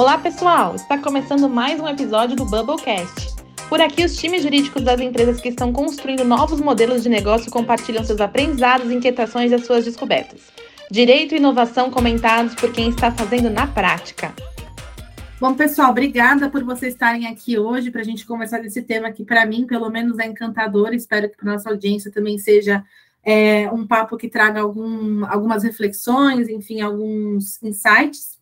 [0.00, 0.76] Olá, pessoal!
[0.76, 3.36] Está começando mais um episódio do Bubblecast.
[3.68, 8.02] Por aqui, os times jurídicos das empresas que estão construindo novos modelos de negócio compartilham
[8.02, 10.40] seus aprendizados, inquietações e as suas descobertas.
[10.90, 14.32] Direito e inovação comentados por quem está fazendo na prática.
[15.38, 19.22] Bom, pessoal, obrigada por vocês estarem aqui hoje para a gente conversar desse tema que,
[19.22, 20.94] para mim, pelo menos, é encantador.
[20.94, 22.82] Espero que para nossa audiência também seja
[23.22, 28.39] é, um papo que traga algum, algumas reflexões, enfim, alguns insights.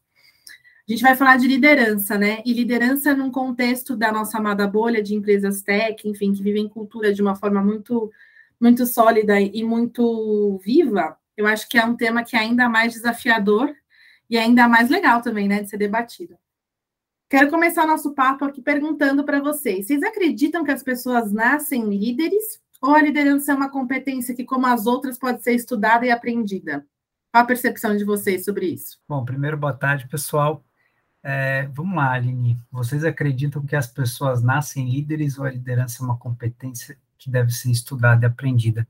[0.88, 2.42] A gente vai falar de liderança, né?
[2.46, 7.12] E liderança num contexto da nossa amada bolha de empresas tech, enfim, que vivem cultura
[7.12, 8.10] de uma forma muito,
[8.58, 11.18] muito sólida e muito viva.
[11.36, 13.70] Eu acho que é um tema que é ainda mais desafiador
[14.30, 16.38] e ainda mais legal também, né, de ser debatido.
[17.28, 22.62] Quero começar nosso papo aqui perguntando para vocês: vocês acreditam que as pessoas nascem líderes
[22.80, 26.86] ou a liderança é uma competência que, como as outras, pode ser estudada e aprendida?
[27.30, 28.98] Qual a percepção de vocês sobre isso?
[29.06, 30.64] Bom, primeiro, boa tarde, pessoal.
[31.22, 32.58] É, vamos lá, Aline.
[32.70, 37.50] Vocês acreditam que as pessoas nascem líderes ou a liderança é uma competência que deve
[37.52, 38.86] ser estudada e aprendida?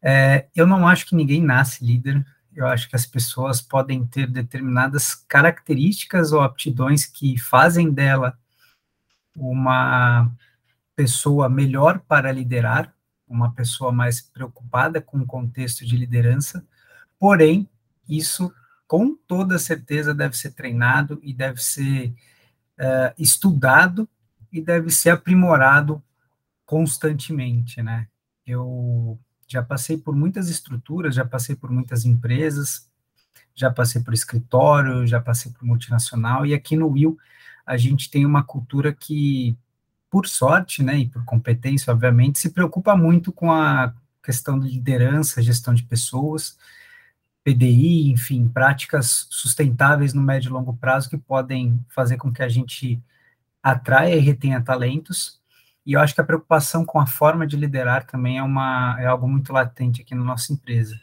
[0.00, 2.24] É, eu não acho que ninguém nasce líder.
[2.54, 8.38] Eu acho que as pessoas podem ter determinadas características ou aptidões que fazem dela
[9.36, 10.30] uma
[10.96, 12.92] pessoa melhor para liderar,
[13.28, 16.64] uma pessoa mais preocupada com o contexto de liderança,
[17.18, 17.68] porém,
[18.08, 18.52] isso
[18.88, 22.08] com toda certeza deve ser treinado e deve ser
[22.78, 24.08] uh, estudado
[24.50, 26.02] e deve ser aprimorado
[26.64, 28.08] constantemente, né?
[28.46, 32.88] Eu já passei por muitas estruturas, já passei por muitas empresas,
[33.54, 37.18] já passei por escritório, já passei por multinacional, e aqui no Will
[37.66, 39.56] a gente tem uma cultura que
[40.10, 45.42] por sorte, né, e por competência, obviamente, se preocupa muito com a questão de liderança,
[45.42, 46.56] gestão de pessoas,
[47.48, 52.48] PDI, enfim, práticas sustentáveis no médio e longo prazo que podem fazer com que a
[52.48, 53.02] gente
[53.62, 55.40] atraia e retenha talentos.
[55.86, 59.06] E eu acho que a preocupação com a forma de liderar também é, uma, é
[59.06, 61.00] algo muito latente aqui na nossa empresa.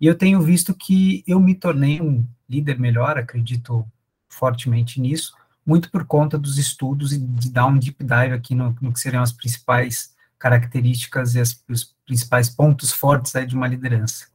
[0.00, 3.84] E eu tenho visto que eu me tornei um líder melhor, acredito
[4.28, 5.34] fortemente nisso,
[5.66, 9.00] muito por conta dos estudos e de dar um deep dive aqui no, no que
[9.00, 14.30] seriam as principais características e as, os principais pontos fortes aí de uma liderança.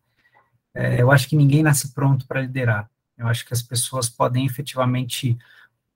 [0.76, 2.88] É, eu acho que ninguém nasce pronto para liderar.
[3.18, 5.38] Eu acho que as pessoas podem efetivamente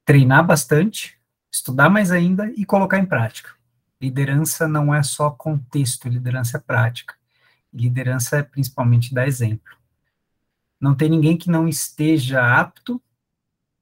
[0.06, 1.20] treinar bastante,
[1.52, 3.52] estudar mais ainda e colocar em prática.
[4.02, 7.14] Liderança não é só contexto, liderança é prática.
[7.72, 9.78] Liderança é principalmente dar exemplo.
[10.80, 13.00] Não tem ninguém que não esteja apto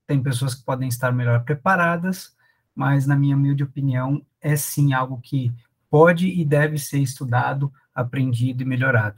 [0.08, 2.34] tem pessoas que podem estar melhor preparadas,
[2.74, 5.54] mas, na minha humilde opinião, é sim algo que
[5.90, 9.18] pode e deve ser estudado, aprendido e melhorado.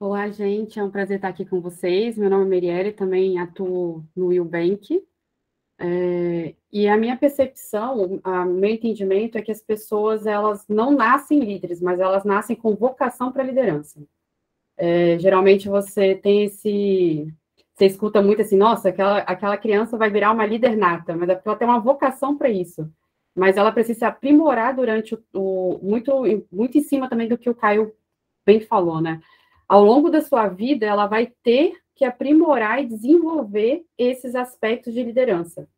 [0.00, 2.16] Olá, gente, é um prazer estar aqui com vocês.
[2.16, 5.06] Meu nome é Merielle, também atuo no Will Bank.
[5.78, 11.40] É, e a minha percepção, o meu entendimento é que as pessoas elas não nascem
[11.40, 14.02] líderes, mas elas nascem com vocação para liderança.
[14.78, 17.30] É, geralmente você tem esse
[17.74, 21.34] você escuta muito assim, nossa, aquela, aquela criança vai virar uma líder nata, mas é
[21.34, 22.90] porque ela tem uma vocação para isso.
[23.34, 27.50] Mas ela precisa se aprimorar durante o, o, muito, muito em cima também do que
[27.50, 27.94] o Caio
[28.46, 29.20] bem falou, né?
[29.70, 35.00] Ao longo da sua vida, ela vai ter que aprimorar e desenvolver esses aspectos de
[35.00, 35.68] liderança.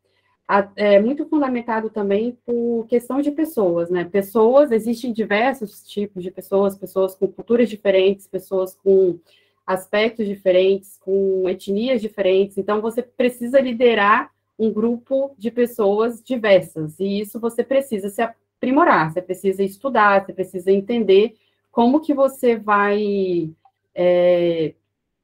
[0.76, 4.06] É muito fundamentado também por questão de pessoas, né?
[4.06, 9.18] Pessoas, existem diversos tipos de pessoas, pessoas com culturas diferentes, pessoas com
[9.66, 12.56] aspectos diferentes, com etnias diferentes.
[12.56, 16.98] Então, você precisa liderar um grupo de pessoas diversas.
[16.98, 21.34] E isso você precisa se aprimorar, você precisa estudar, você precisa entender
[21.70, 23.50] como que você vai
[23.94, 24.74] é,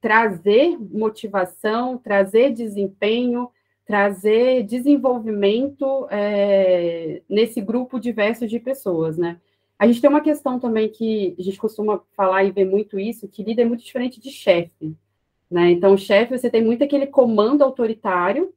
[0.01, 3.51] trazer motivação, trazer desempenho,
[3.85, 9.41] trazer desenvolvimento é, nesse grupo diverso de pessoas, né?
[9.79, 13.29] A gente tem uma questão também que a gente costuma falar e ver muito isso,
[13.29, 14.97] que líder é muito diferente de chefe.
[15.49, 15.71] Né?
[15.71, 18.53] Então, chefe, você tem muito aquele comando autoritário,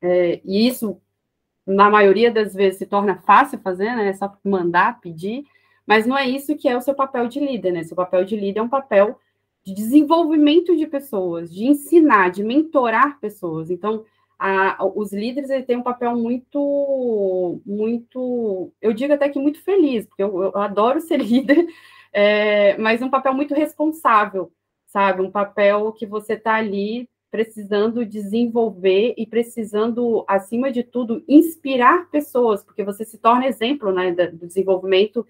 [0.00, 1.00] é, e isso,
[1.66, 4.08] na maioria das vezes, se torna fácil fazer, né?
[4.08, 5.44] É só mandar, pedir,
[5.86, 7.82] mas não é isso que é o seu papel de líder, né?
[7.84, 9.18] Seu papel de líder é um papel
[9.68, 13.70] de desenvolvimento de pessoas, de ensinar, de mentorar pessoas.
[13.70, 14.02] Então,
[14.38, 20.22] a, os líderes têm um papel muito, muito, eu digo até que muito feliz, porque
[20.22, 21.66] eu, eu adoro ser líder,
[22.12, 24.50] é, mas um papel muito responsável,
[24.86, 25.20] sabe?
[25.20, 32.64] Um papel que você está ali precisando desenvolver e precisando, acima de tudo, inspirar pessoas,
[32.64, 35.26] porque você se torna exemplo né, do desenvolvimento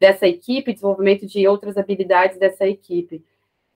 [0.00, 3.22] dessa equipe, desenvolvimento de outras habilidades dessa equipe.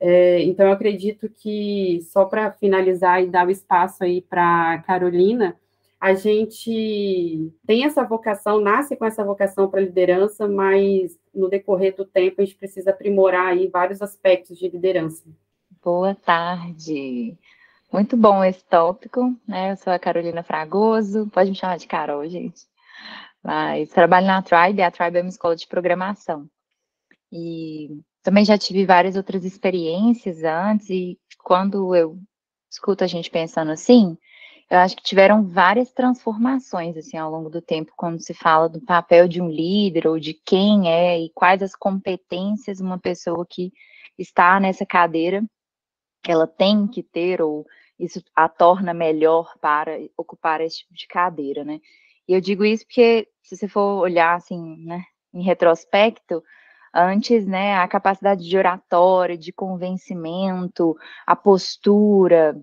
[0.04, 5.56] É, então, eu acredito que, só para finalizar e dar o espaço aí para Carolina,
[6.00, 12.04] a gente tem essa vocação, nasce com essa vocação para liderança, mas no decorrer do
[12.04, 15.22] tempo a gente precisa aprimorar aí vários aspectos de liderança.
[15.80, 17.38] Boa tarde.
[17.92, 19.70] Muito bom esse tópico, né?
[19.70, 22.66] Eu sou a Carolina Fragoso, pode me chamar de Carol, gente.
[23.40, 26.48] Mas trabalho na Tribe, a Tribe é uma escola de programação.
[27.30, 32.18] E também já tive várias outras experiências antes, e quando eu
[32.70, 34.16] escuto a gente pensando assim,
[34.70, 38.80] eu acho que tiveram várias transformações assim ao longo do tempo quando se fala do
[38.80, 43.70] papel de um líder ou de quem é e quais as competências uma pessoa que
[44.18, 45.44] está nessa cadeira
[46.26, 47.66] ela tem que ter ou
[47.98, 51.80] isso a torna melhor para ocupar esse tipo de cadeira, né?
[52.26, 55.04] E eu digo isso porque se você for olhar assim, né,
[55.34, 56.42] em retrospecto,
[56.94, 60.96] antes, né, a capacidade de oratória, de convencimento,
[61.26, 62.60] a postura,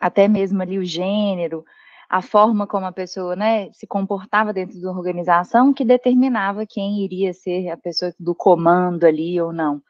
[0.00, 1.64] até mesmo ali o gênero,
[2.08, 7.04] a forma como a pessoa né, se comportava dentro de uma organização que determinava quem
[7.04, 9.82] iria ser a pessoa do comando ali ou não.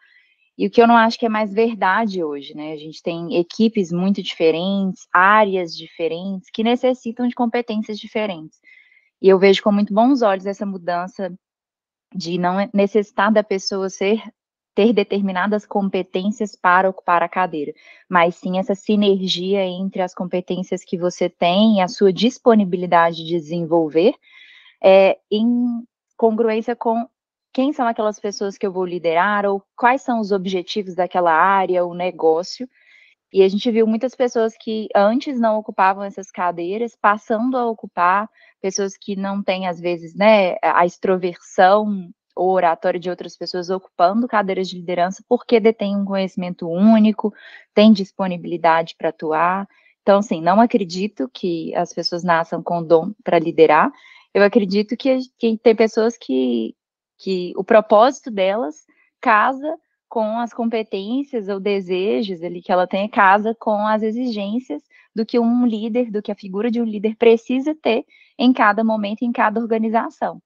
[0.59, 2.73] E o que eu não acho que é mais verdade hoje, né?
[2.73, 8.59] A gente tem equipes muito diferentes, áreas diferentes, que necessitam de competências diferentes.
[9.21, 11.31] E eu vejo com muito bons olhos essa mudança
[12.15, 14.23] de não necessitar da pessoa ser
[14.75, 17.73] ter determinadas competências para ocupar a cadeira,
[18.07, 23.31] mas sim essa sinergia entre as competências que você tem e a sua disponibilidade de
[23.31, 24.15] desenvolver,
[24.85, 25.83] é, em
[26.15, 27.09] congruência com
[27.55, 31.87] quem são aquelas pessoas que eu vou liderar, ou quais são os objetivos daquela área,
[31.87, 32.69] o negócio.
[33.33, 38.29] E a gente viu muitas pessoas que antes não ocupavam essas cadeiras, passando a ocupar,
[38.61, 44.29] pessoas que não têm, às vezes, né, a extroversão ou oratória de outras pessoas ocupando
[44.29, 47.33] cadeiras de liderança porque detém um conhecimento único,
[47.75, 49.67] tem disponibilidade para atuar.
[50.03, 53.91] Então, assim, não acredito que as pessoas nasçam com dom para liderar.
[54.35, 56.75] Eu acredito que, que tem pessoas que,
[57.19, 58.85] que o propósito delas
[59.21, 64.83] casa com as competências ou desejos ali que ela tem, casa com as exigências
[65.17, 68.05] do que um líder, do que a figura de um líder precisa ter
[68.39, 70.43] em cada momento, em cada organização.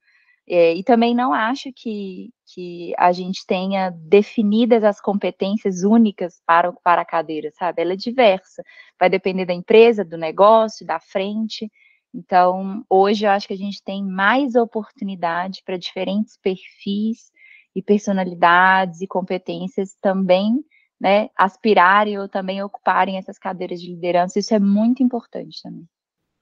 [0.48, 6.70] É, e também não acho que, que a gente tenha definidas as competências únicas para
[6.70, 7.82] ocupar a cadeira, sabe?
[7.82, 8.62] Ela é diversa,
[8.98, 11.68] vai depender da empresa, do negócio, da frente.
[12.14, 17.32] Então, hoje eu acho que a gente tem mais oportunidade para diferentes perfis
[17.74, 20.64] e personalidades e competências também,
[21.00, 24.38] né, aspirarem ou também ocuparem essas cadeiras de liderança.
[24.38, 25.88] Isso é muito importante também.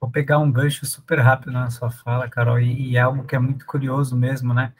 [0.01, 3.35] Vou pegar um gancho super rápido na sua fala, Carol, e, e é algo que
[3.35, 4.73] é muito curioso mesmo, né?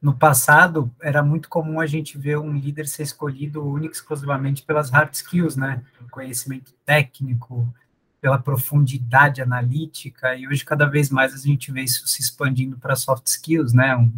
[0.00, 4.90] No passado, era muito comum a gente ver um líder ser escolhido único exclusivamente pelas
[4.90, 5.82] hard skills, né?
[6.10, 7.72] Conhecimento técnico,
[8.20, 12.96] pela profundidade analítica, e hoje cada vez mais a gente vê isso se expandindo para
[12.96, 13.96] soft skills, né?
[13.96, 14.12] Um,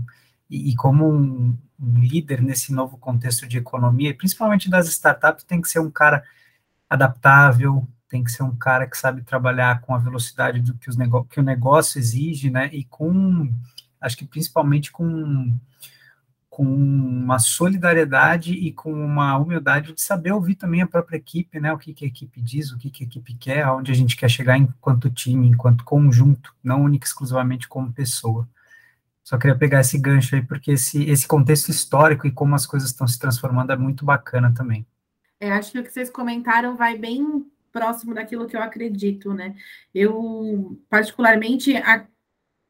[0.48, 5.60] e, e, como um, um, líder nesse novo contexto de economia, principalmente das startups, tem
[5.60, 6.22] que ser um cara
[6.88, 10.96] adaptável, tem que ser um cara que sabe trabalhar com a velocidade do que, os
[11.28, 12.70] que o negócio exige, né?
[12.72, 13.52] E com,
[14.00, 15.58] acho que principalmente com,
[16.48, 21.72] com uma solidariedade e com uma humildade de saber ouvir também a própria equipe, né?
[21.72, 24.16] O que, que a equipe diz, o que, que a equipe quer, aonde a gente
[24.16, 28.48] quer chegar enquanto time, enquanto conjunto, não única exclusivamente como pessoa.
[29.26, 32.90] Só queria pegar esse gancho aí, porque esse, esse contexto histórico e como as coisas
[32.90, 34.86] estão se transformando é muito bacana também.
[35.40, 39.56] É, acho que o que vocês comentaram vai bem próximo daquilo que eu acredito, né?
[39.92, 42.06] Eu, particularmente, a,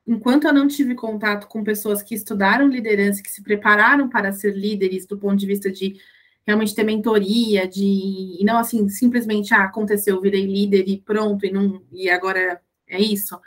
[0.06, 4.56] enquanto eu não tive contato com pessoas que estudaram liderança, que se prepararam para ser
[4.56, 6.00] líderes do ponto de vista de
[6.46, 11.52] realmente ter mentoria, de e não assim simplesmente ah, aconteceu, virei líder e pronto e
[11.52, 13.38] não e agora é isso.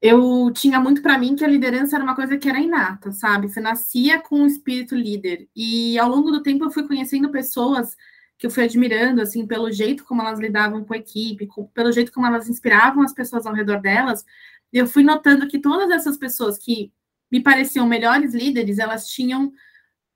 [0.00, 3.48] Eu tinha muito para mim que a liderança era uma coisa que era inata, sabe?
[3.48, 7.96] Você nascia com o espírito líder e ao longo do tempo eu fui conhecendo pessoas
[8.38, 11.90] que eu fui admirando, assim, pelo jeito como elas lidavam com a equipe, com, pelo
[11.90, 14.24] jeito como elas inspiravam as pessoas ao redor delas,
[14.72, 16.92] eu fui notando que todas essas pessoas que
[17.30, 19.52] me pareciam melhores líderes, elas tinham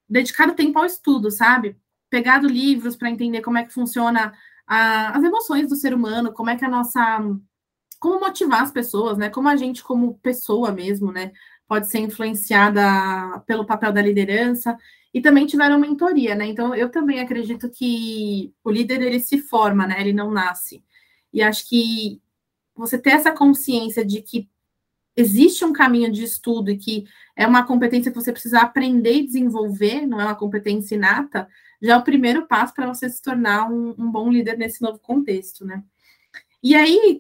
[0.09, 1.77] dedicado tempo ao estudo, sabe?
[2.11, 4.33] Pegado livros para entender como é que funciona
[4.67, 7.21] a, as emoções do ser humano, como é que a nossa.
[8.03, 9.31] Como motivar as pessoas, né?
[9.31, 11.31] Como a gente, como pessoa mesmo, né?
[11.69, 12.83] Pode ser influenciada
[13.47, 14.77] pelo papel da liderança
[15.15, 16.47] e também tiveram mentoria, né?
[16.47, 20.01] Então eu também acredito que o líder ele se forma, né?
[20.01, 20.85] Ele não nasce.
[21.33, 22.21] E acho que
[22.75, 24.49] você ter essa consciência de que
[25.17, 27.05] existe um caminho de estudo e que
[27.37, 31.49] é uma competência que você precisa aprender e desenvolver, não é uma competência inata,
[31.81, 34.99] já é o primeiro passo para você se tornar um, um, bom líder nesse novo
[34.99, 35.85] contexto, né?
[36.63, 37.19] E aí,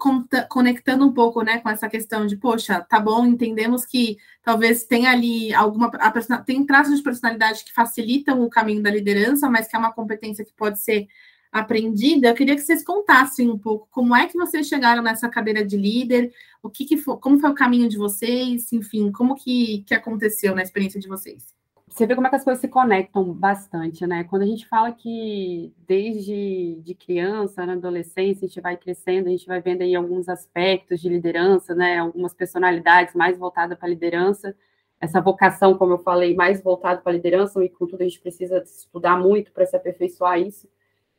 [0.48, 5.10] conectando um pouco né, com essa questão de, poxa, tá bom, entendemos que talvez tenha
[5.10, 5.88] ali alguma.
[5.98, 9.92] A, tem traços de personalidade que facilitam o caminho da liderança, mas que é uma
[9.92, 11.08] competência que pode ser
[11.50, 12.28] aprendida.
[12.28, 15.76] Eu queria que vocês contassem um pouco como é que vocês chegaram nessa cadeira de
[15.76, 16.32] líder,
[16.62, 20.54] o que, que foi, como foi o caminho de vocês, enfim, como que, que aconteceu
[20.54, 21.52] na experiência de vocês
[21.92, 24.24] você vê como é que as coisas se conectam bastante, né?
[24.24, 29.30] Quando a gente fala que desde de criança, na adolescência, a gente vai crescendo, a
[29.30, 31.98] gente vai vendo aí alguns aspectos de liderança, né?
[31.98, 34.56] Algumas personalidades mais voltadas para a liderança,
[34.98, 38.62] essa vocação, como eu falei, mais voltada para a liderança, e contudo a gente precisa
[38.62, 40.66] estudar muito para se aperfeiçoar isso.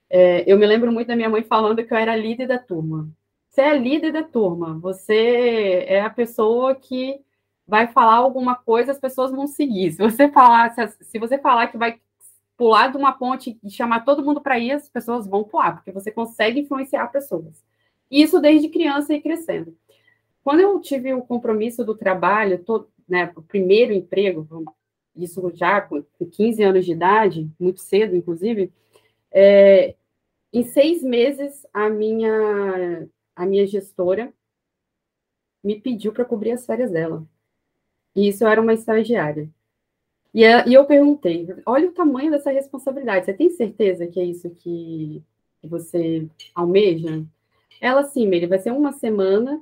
[0.09, 3.09] É, eu me lembro muito da minha mãe falando que eu era líder da turma.
[3.49, 7.21] Você é líder da turma, você é a pessoa que
[7.67, 9.91] vai falar alguma coisa, as pessoas vão seguir.
[9.93, 11.99] Se você falar, se, se você falar que vai
[12.57, 15.91] pular de uma ponte e chamar todo mundo para ir, as pessoas vão pular, porque
[15.91, 17.63] você consegue influenciar pessoas.
[18.09, 19.75] Isso desde criança e crescendo.
[20.43, 22.63] Quando eu tive o compromisso do trabalho,
[23.07, 24.47] né, o primeiro emprego,
[25.15, 28.71] isso já com 15 anos de idade, muito cedo, inclusive,
[29.31, 29.95] é,
[30.51, 34.33] em seis meses, a minha, a minha gestora
[35.63, 37.25] me pediu para cobrir as férias dela.
[38.15, 39.49] E isso era uma estagiária.
[40.33, 44.49] E, e eu perguntei: olha o tamanho dessa responsabilidade, você tem certeza que é isso
[44.49, 45.23] que,
[45.63, 47.23] você almeja?
[47.81, 49.61] Ela, sim, ele vai ser uma semana,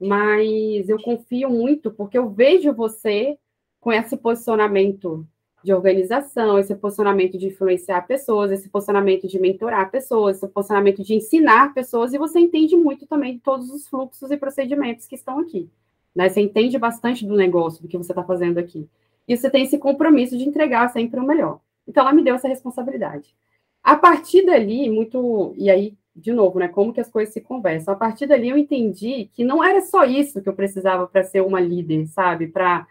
[0.00, 3.38] mas eu confio muito, porque eu vejo você
[3.80, 5.26] com esse posicionamento
[5.62, 11.14] de organização, esse posicionamento de influenciar pessoas, esse posicionamento de mentorar pessoas, esse posicionamento de
[11.14, 15.70] ensinar pessoas, e você entende muito também todos os fluxos e procedimentos que estão aqui.
[16.14, 16.28] Né?
[16.28, 18.88] Você entende bastante do negócio, do que você está fazendo aqui.
[19.26, 21.60] E você tem esse compromisso de entregar sempre o melhor.
[21.86, 23.34] Então, ela me deu essa responsabilidade.
[23.82, 25.54] A partir dali, muito.
[25.58, 26.68] E aí, de novo, né?
[26.68, 27.92] Como que as coisas se conversam?
[27.92, 31.42] A partir dali, eu entendi que não era só isso que eu precisava para ser
[31.42, 32.46] uma líder, sabe?
[32.48, 32.86] Para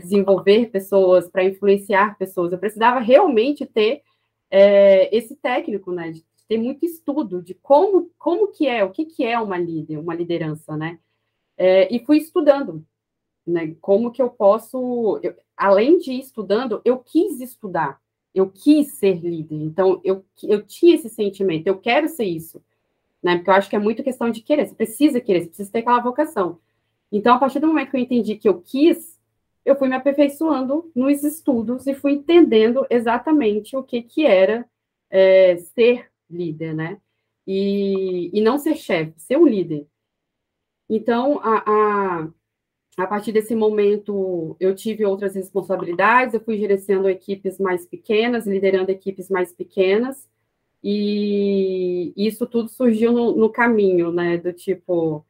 [0.00, 2.52] desenvolver pessoas, para influenciar pessoas.
[2.52, 4.02] Eu precisava realmente ter
[4.50, 6.10] é, esse técnico, né?
[6.10, 9.98] De ter muito estudo de como, como que é, o que, que é uma líder,
[9.98, 10.98] uma liderança, né?
[11.56, 12.84] É, e fui estudando,
[13.46, 13.74] né?
[13.80, 18.00] Como que eu posso, eu, além de ir estudando, eu quis estudar,
[18.34, 19.56] eu quis ser líder.
[19.56, 22.62] Então, eu, eu tinha esse sentimento, eu quero ser isso,
[23.22, 23.36] né?
[23.36, 25.78] Porque eu acho que é muito questão de querer, você precisa querer, você precisa ter
[25.80, 26.58] aquela vocação.
[27.12, 29.18] Então, a partir do momento que eu entendi que eu quis,
[29.64, 34.68] eu fui me aperfeiçoando nos estudos e fui entendendo exatamente o que, que era
[35.10, 37.00] é, ser líder, né?
[37.46, 39.86] E, e não ser chefe, ser um líder.
[40.88, 42.28] Então, a, a,
[42.98, 48.90] a partir desse momento, eu tive outras responsabilidades, eu fui gerenciando equipes mais pequenas, liderando
[48.90, 50.28] equipes mais pequenas,
[50.82, 55.24] e isso tudo surgiu no, no caminho, né, do tipo,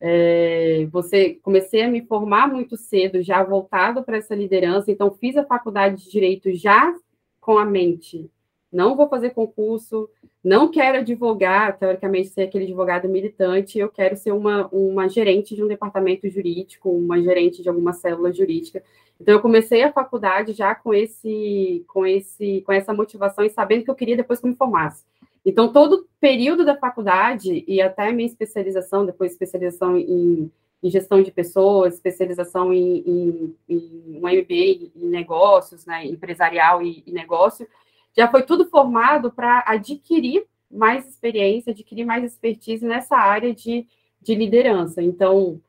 [0.00, 5.36] é, você comecei a me formar muito cedo, já voltado para essa liderança, então fiz
[5.36, 6.94] a faculdade de direito já
[7.40, 8.30] com a mente
[8.74, 10.10] não vou fazer concurso,
[10.42, 15.62] não quero advogar, teoricamente ser aquele advogado militante, eu quero ser uma, uma gerente de
[15.62, 18.82] um departamento jurídico, uma gerente de alguma célula jurídica.
[19.20, 23.84] Então eu comecei a faculdade já com esse com esse com essa motivação e sabendo
[23.84, 25.04] que eu queria depois que eu me formasse.
[25.46, 30.50] Então todo o período da faculdade e até minha especialização, depois especialização em,
[30.82, 37.04] em gestão de pessoas, especialização em, em, em um MBA em negócios, né, empresarial e,
[37.06, 37.68] e negócio,
[38.16, 43.86] já foi tudo formado para adquirir mais experiência, adquirir mais expertise nessa área de,
[44.20, 45.02] de liderança.
[45.02, 45.60] Então,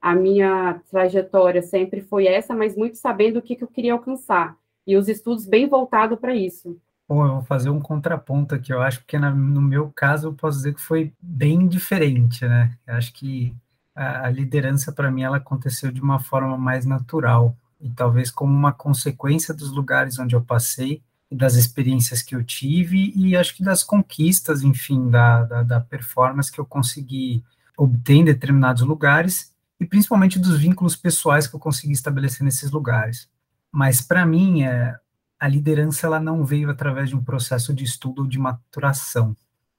[0.00, 4.56] a minha trajetória sempre foi essa, mas muito sabendo o que, que eu queria alcançar.
[4.86, 6.78] E os estudos bem voltados para isso.
[7.08, 10.58] Bom, eu vou fazer um contraponto aqui, eu acho, porque no meu caso eu posso
[10.58, 12.76] dizer que foi bem diferente, né?
[12.86, 13.54] Eu acho que
[13.94, 18.52] a, a liderança, para mim, ela aconteceu de uma forma mais natural, e talvez como
[18.52, 23.62] uma consequência dos lugares onde eu passei, das experiências que eu tive e acho que
[23.62, 27.44] das conquistas, enfim, da, da, da performance que eu consegui
[27.76, 33.28] obter em determinados lugares e principalmente dos vínculos pessoais que eu consegui estabelecer nesses lugares.
[33.70, 34.98] Mas para mim, é,
[35.38, 39.36] a liderança ela não veio através de um processo de estudo ou de maturação.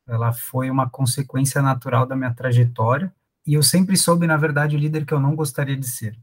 [0.08, 3.14] Ela foi uma consequência natural da minha trajetória
[3.46, 6.18] e eu sempre soube, na verdade, o líder que eu não gostaria de ser.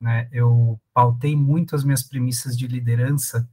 [0.00, 0.28] Né?
[0.32, 3.48] Eu pautei muito as minhas premissas de liderança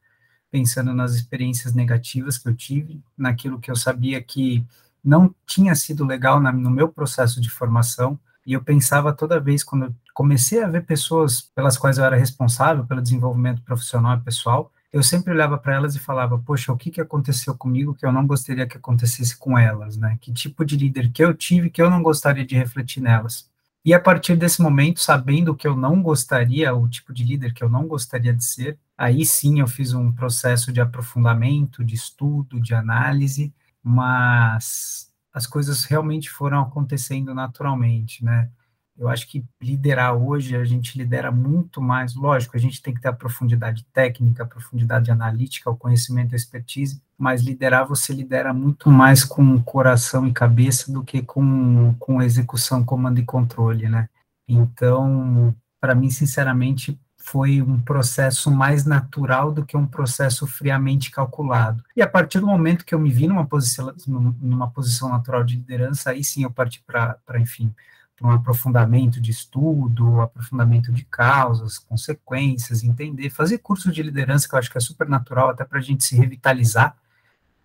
[0.52, 4.66] pensando nas experiências negativas que eu tive, naquilo que eu sabia que
[5.04, 9.64] não tinha sido legal na, no meu processo de formação, e eu pensava toda vez,
[9.64, 14.22] quando eu comecei a ver pessoas pelas quais eu era responsável pelo desenvolvimento profissional e
[14.22, 18.06] pessoal, eu sempre olhava para elas e falava, poxa, o que, que aconteceu comigo que
[18.06, 20.18] eu não gostaria que acontecesse com elas, né?
[20.20, 23.48] Que tipo de líder que eu tive que eu não gostaria de refletir nelas.
[23.86, 27.64] E a partir desse momento, sabendo que eu não gostaria, o tipo de líder que
[27.64, 32.60] eu não gostaria de ser, aí sim eu fiz um processo de aprofundamento, de estudo,
[32.60, 38.50] de análise, mas as coisas realmente foram acontecendo naturalmente, né?
[38.98, 43.00] Eu acho que liderar hoje, a gente lidera muito mais, lógico, a gente tem que
[43.00, 48.54] ter a profundidade técnica, a profundidade analítica, o conhecimento, a expertise, mas liderar você lidera
[48.54, 54.10] muito mais com coração e cabeça do que com, com execução, comando e controle, né?
[54.46, 57.00] Então, para mim, sinceramente,
[57.32, 61.84] foi um processo mais natural do que um processo friamente calculado.
[61.96, 65.56] E a partir do momento que eu me vi numa posição, numa posição natural de
[65.56, 67.74] liderança, aí sim eu parti para, enfim,
[68.22, 74.60] um aprofundamento de estudo, aprofundamento de causas, consequências, entender, fazer curso de liderança, que eu
[74.60, 76.98] acho que é super natural, até para a gente se revitalizar,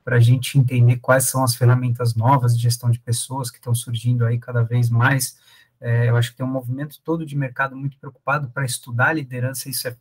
[0.04, 3.74] para a gente entender quais são as ferramentas novas de gestão de pessoas que estão
[3.74, 5.38] surgindo aí cada vez mais.
[5.84, 9.68] É, eu acho que tem um movimento todo de mercado muito preocupado para estudar liderança,
[9.68, 9.94] isso é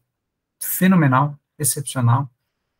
[0.57, 2.29] fenomenal, excepcional.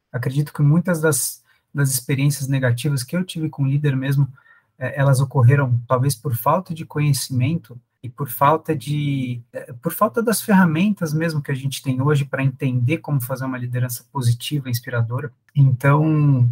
[0.10, 1.43] Acredito que muitas das,
[1.74, 4.31] das experiências negativas que eu tive com líder mesmo
[4.79, 10.24] é, elas ocorreram talvez por falta de conhecimento e por falta de é, por falta
[10.24, 14.69] das ferramentas mesmo que a gente tem hoje para entender como fazer uma liderança positiva,
[14.69, 15.29] inspiradora.
[15.53, 16.50] Então,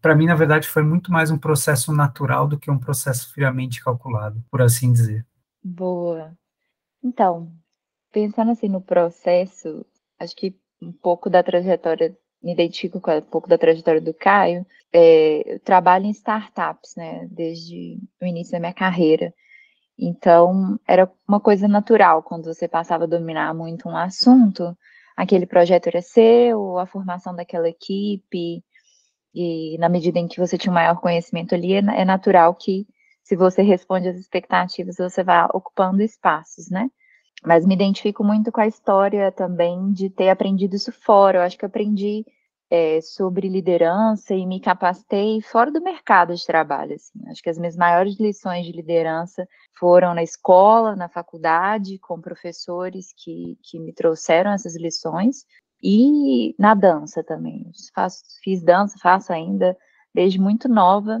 [0.00, 3.80] para mim, na verdade, foi muito mais um processo natural do que um processo friamente
[3.84, 5.24] calculado, por assim dizer.
[5.62, 6.36] Boa.
[7.02, 7.52] Então,
[8.12, 9.84] pensando assim no processo,
[10.18, 14.66] acho que um pouco da trajetória me identifico com um pouco da trajetória do Caio.
[14.92, 19.32] É, eu trabalho em startups, né, desde o início da minha carreira.
[19.98, 24.76] Então, era uma coisa natural quando você passava a dominar muito um assunto,
[25.16, 28.64] aquele projeto era seu, a formação daquela equipe,
[29.34, 32.86] e na medida em que você tinha um maior conhecimento ali, é, é natural que,
[33.22, 36.90] se você responde às expectativas, você vá ocupando espaços, né?
[37.44, 41.38] Mas me identifico muito com a história também de ter aprendido isso fora.
[41.38, 42.24] Eu acho que aprendi
[42.70, 46.94] é, sobre liderança e me capacitei fora do mercado de trabalho.
[46.94, 47.20] Assim.
[47.28, 49.46] Acho que as minhas maiores lições de liderança
[49.78, 55.44] foram na escola, na faculdade, com professores que, que me trouxeram essas lições,
[55.82, 57.70] e na dança também.
[57.94, 59.76] Faço, fiz dança, faço ainda
[60.14, 61.20] desde muito nova,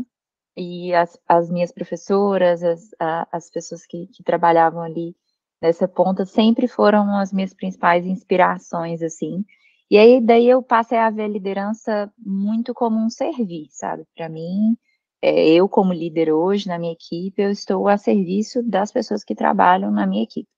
[0.56, 5.16] e as, as minhas professoras, as, a, as pessoas que, que trabalhavam ali
[5.60, 9.44] nessa ponta sempre foram as minhas principais inspirações, assim.
[9.90, 14.04] E aí, daí eu passei a ver a liderança muito como um servir, sabe?
[14.16, 14.76] Para mim,
[15.22, 19.34] é, eu como líder hoje na minha equipe, eu estou a serviço das pessoas que
[19.34, 20.48] trabalham na minha equipe.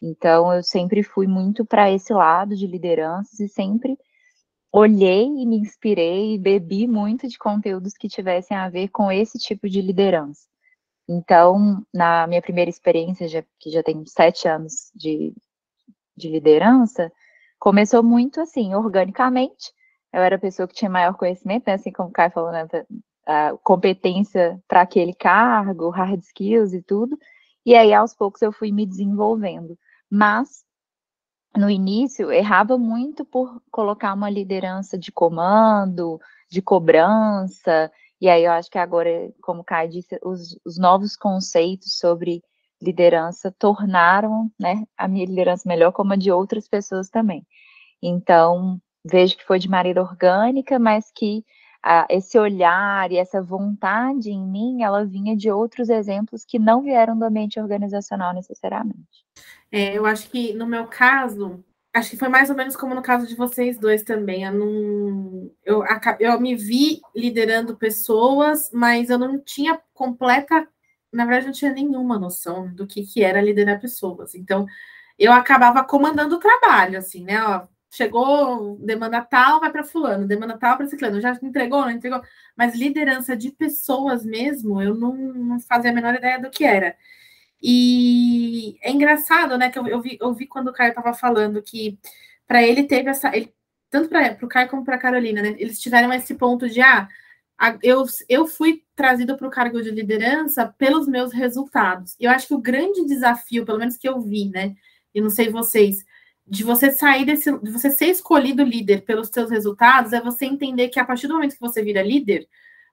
[0.00, 3.96] Então, eu sempre fui muito para esse lado de lideranças e sempre
[4.72, 9.38] olhei e me inspirei e bebi muito de conteúdos que tivessem a ver com esse
[9.38, 10.48] tipo de liderança.
[11.08, 15.34] Então, na minha primeira experiência, já, que já tem sete anos de,
[16.16, 17.12] de liderança,
[17.58, 19.72] começou muito assim, organicamente.
[20.12, 22.66] Eu era a pessoa que tinha maior conhecimento, né, assim como o Caio falou, né,
[23.62, 27.18] competência para aquele cargo, hard skills e tudo.
[27.64, 29.78] E aí, aos poucos, eu fui me desenvolvendo.
[30.10, 30.64] Mas,
[31.56, 38.52] no início, errava muito por colocar uma liderança de comando, de cobrança, e aí eu
[38.52, 42.40] acho que agora, como Kai disse, os, os novos conceitos sobre
[42.80, 47.44] liderança tornaram né, a minha liderança melhor, como a de outras pessoas também.
[48.00, 51.44] Então, vejo que foi de maneira orgânica, mas que
[51.82, 56.82] ah, esse olhar e essa vontade em mim, ela vinha de outros exemplos que não
[56.82, 59.24] vieram do ambiente organizacional necessariamente.
[59.70, 63.02] É, eu acho que no meu caso, acho que foi mais ou menos como no
[63.02, 64.44] caso de vocês dois também.
[64.44, 65.50] Eu não.
[65.64, 65.82] Eu,
[66.20, 70.68] eu me vi liderando pessoas, mas eu não tinha completa.
[71.12, 74.34] Na verdade, não tinha nenhuma noção do que, que era liderar pessoas.
[74.34, 74.66] Então,
[75.18, 77.42] eu acabava comandando o trabalho, assim, né?
[77.42, 81.20] Ó, chegou, demanda tal, vai para fulano, demanda tal para ciclano.
[81.20, 82.22] Já entregou, não entregou?
[82.56, 86.96] Mas liderança de pessoas mesmo, eu não, não fazia a menor ideia do que era.
[87.62, 89.70] E é engraçado, né?
[89.70, 91.98] Que eu, eu, vi, eu vi quando o Caio estava falando que
[92.46, 93.34] para ele teve essa.
[93.36, 93.54] Ele,
[93.90, 95.54] tanto para o Caio como para a Carolina, né?
[95.58, 97.08] Eles tiveram esse ponto de ah,
[97.82, 102.16] eu, eu fui trazido para o cargo de liderança pelos meus resultados.
[102.18, 104.74] Eu acho que o grande desafio, pelo menos que eu vi, né?
[105.14, 106.04] E não sei vocês,
[106.46, 110.88] de você sair desse, de você ser escolhido líder pelos seus resultados, é você entender
[110.88, 112.48] que a partir do momento que você vira líder,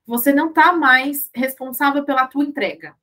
[0.05, 2.95] você não está mais responsável pela tua entrega.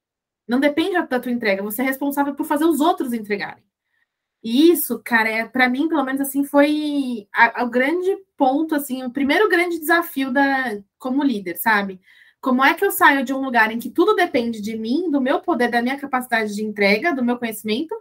[0.47, 3.65] Não depende da tua entrega, você é responsável por fazer os outros entregarem.
[4.43, 7.27] E isso, cara, é, para mim, pelo menos assim, foi
[7.61, 12.01] o grande ponto, assim, o primeiro grande desafio da, como líder, sabe?
[12.41, 15.21] Como é que eu saio de um lugar em que tudo depende de mim, do
[15.21, 17.93] meu poder, da minha capacidade de entrega, do meu conhecimento,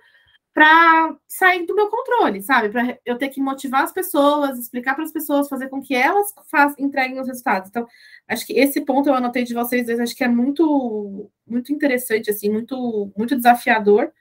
[0.55, 2.69] para sair do meu controle, sabe?
[2.69, 6.33] Para eu ter que motivar as pessoas, explicar para as pessoas, fazer com que elas
[6.49, 7.67] faz, entreguem os resultados.
[7.69, 7.85] Então,
[8.25, 12.29] acho que esse ponto eu anotei de vocês dois, acho que é muito, muito interessante,
[12.31, 14.13] assim, muito, muito desafiador.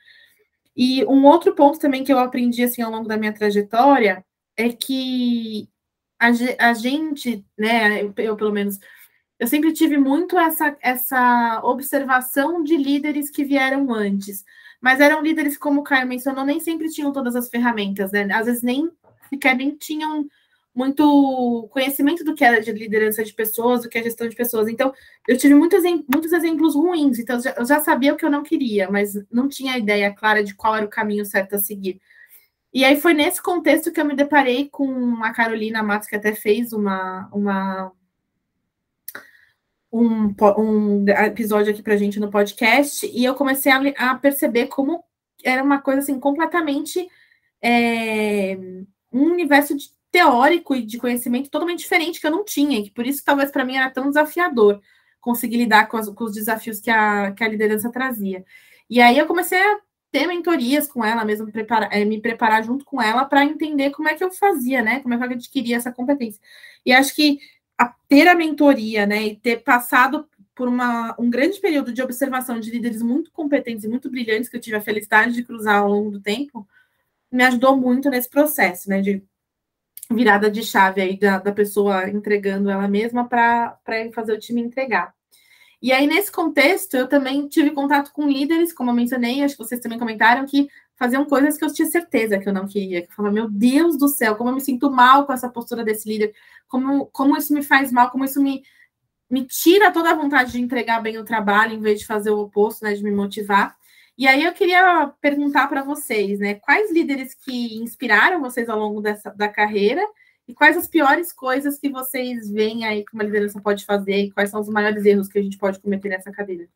[0.77, 4.71] E um outro ponto também que eu aprendi assim ao longo da minha trajetória é
[4.71, 5.69] que
[6.19, 8.81] a, a gente, né, eu, eu pelo menos
[9.39, 14.45] eu sempre tive muito essa, essa observação de líderes que vieram antes.
[14.85, 18.29] Mas eram líderes, como o Caio mencionou, nem sempre tinham todas as ferramentas, né?
[18.31, 18.91] Às vezes nem
[19.31, 20.29] sequer nem tinham
[20.75, 24.69] muito conhecimento do que era de liderança de pessoas, do que é gestão de pessoas.
[24.69, 24.93] Então,
[25.27, 27.19] eu tive muitos, muitos exemplos ruins.
[27.19, 30.55] Então, eu já sabia o que eu não queria, mas não tinha ideia clara de
[30.55, 31.99] qual era o caminho certo a seguir.
[32.71, 36.35] E aí foi nesse contexto que eu me deparei com a Carolina Matos, que até
[36.35, 37.91] fez uma, uma
[39.95, 45.05] um, um episódio aqui para gente no podcast, e eu comecei a, a, perceber como
[45.45, 47.09] era uma coisa assim completamente
[47.63, 48.57] é,
[49.13, 52.91] um universo de, teórico e de conhecimento totalmente diferente que eu não tinha, e que
[52.91, 54.81] por isso talvez para mim era tão desafiador
[55.21, 58.45] conseguir lidar com, as, com os desafios que a, que a liderança trazia.
[58.91, 59.79] E aí eu comecei a
[60.11, 64.09] ter mentorias com ela mesmo, preparar, é, me preparar junto com ela para entender como
[64.09, 65.01] é que eu fazia, né?
[65.01, 66.41] Como é que eu adquiria essa competência.
[66.85, 67.39] E acho que
[67.79, 72.61] a ter a mentoria, né, e ter passado por uma, um grande período de observação
[72.61, 75.91] de líderes muito competentes e muito brilhantes que eu tive a felicidade de cruzar ao
[75.91, 76.67] longo do tempo,
[77.31, 79.23] me ajudou muito nesse processo, né, de
[80.11, 83.79] virada de chave aí da, da pessoa entregando ela mesma para
[84.15, 85.15] fazer o time entregar.
[85.83, 89.63] E aí, nesse contexto, eu também tive contato com líderes, como eu mencionei, acho que
[89.63, 93.03] vocês também comentaram, que faziam coisas que eu tinha certeza que eu não queria.
[93.03, 95.85] Que eu falava, meu Deus do céu, como eu me sinto mal com essa postura
[95.85, 96.35] desse líder,
[96.69, 98.63] como, como isso me faz mal, como isso me,
[99.31, 102.41] me tira toda a vontade de entregar bem o trabalho, em vez de fazer o
[102.41, 103.77] oposto, né, de me motivar.
[104.17, 109.01] E aí eu queria perguntar para vocês, né, quais líderes que inspiraram vocês ao longo
[109.01, 110.07] dessa, da carreira
[110.47, 114.31] e quais as piores coisas que vocês veem aí que uma liderança pode fazer e
[114.31, 116.69] quais são os maiores erros que a gente pode cometer nessa cadeira?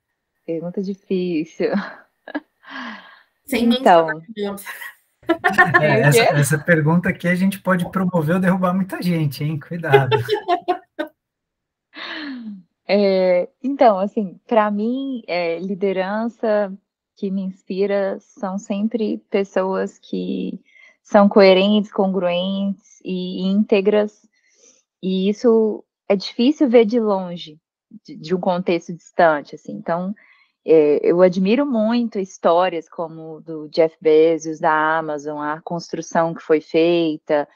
[0.45, 1.71] Pergunta difícil.
[3.49, 4.09] Sem então.
[5.81, 9.59] É, essa, essa, pergunta aqui a gente pode promover ou derrubar muita gente, hein?
[9.59, 10.17] Cuidado.
[12.91, 16.73] É, então, assim, para mim, é, liderança
[17.15, 20.59] que me inspira são sempre pessoas que
[21.03, 24.27] são coerentes, congruentes e íntegras,
[25.03, 27.61] e isso é difícil ver de longe,
[28.07, 29.73] de, de um contexto distante, assim.
[29.73, 30.15] Então,
[30.71, 37.49] eu admiro muito histórias como do Jeff Bezos, da Amazon, a construção que foi feita.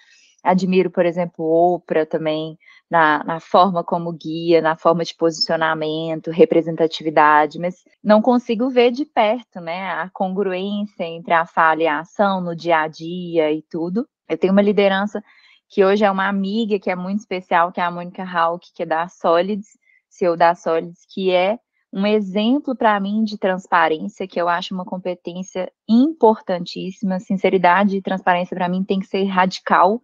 [0.42, 2.58] Admiro, por exemplo, Oprah também,
[2.90, 9.04] na, na, forma como guia, na forma de posicionamento, representatividade, mas não consigo ver de
[9.04, 13.62] perto, né, a congruência entre a fala e a ação no dia a dia e
[13.62, 14.08] tudo.
[14.28, 15.22] Eu tenho uma liderança
[15.68, 18.82] que hoje é uma amiga que é muito especial, que é a Mônica Hauck, que
[18.82, 19.68] é da Solids,
[20.08, 21.58] CEO da Solids, que é
[21.92, 27.20] um exemplo para mim de transparência, que eu acho uma competência importantíssima.
[27.20, 30.00] Sinceridade e transparência, para mim, tem que ser radical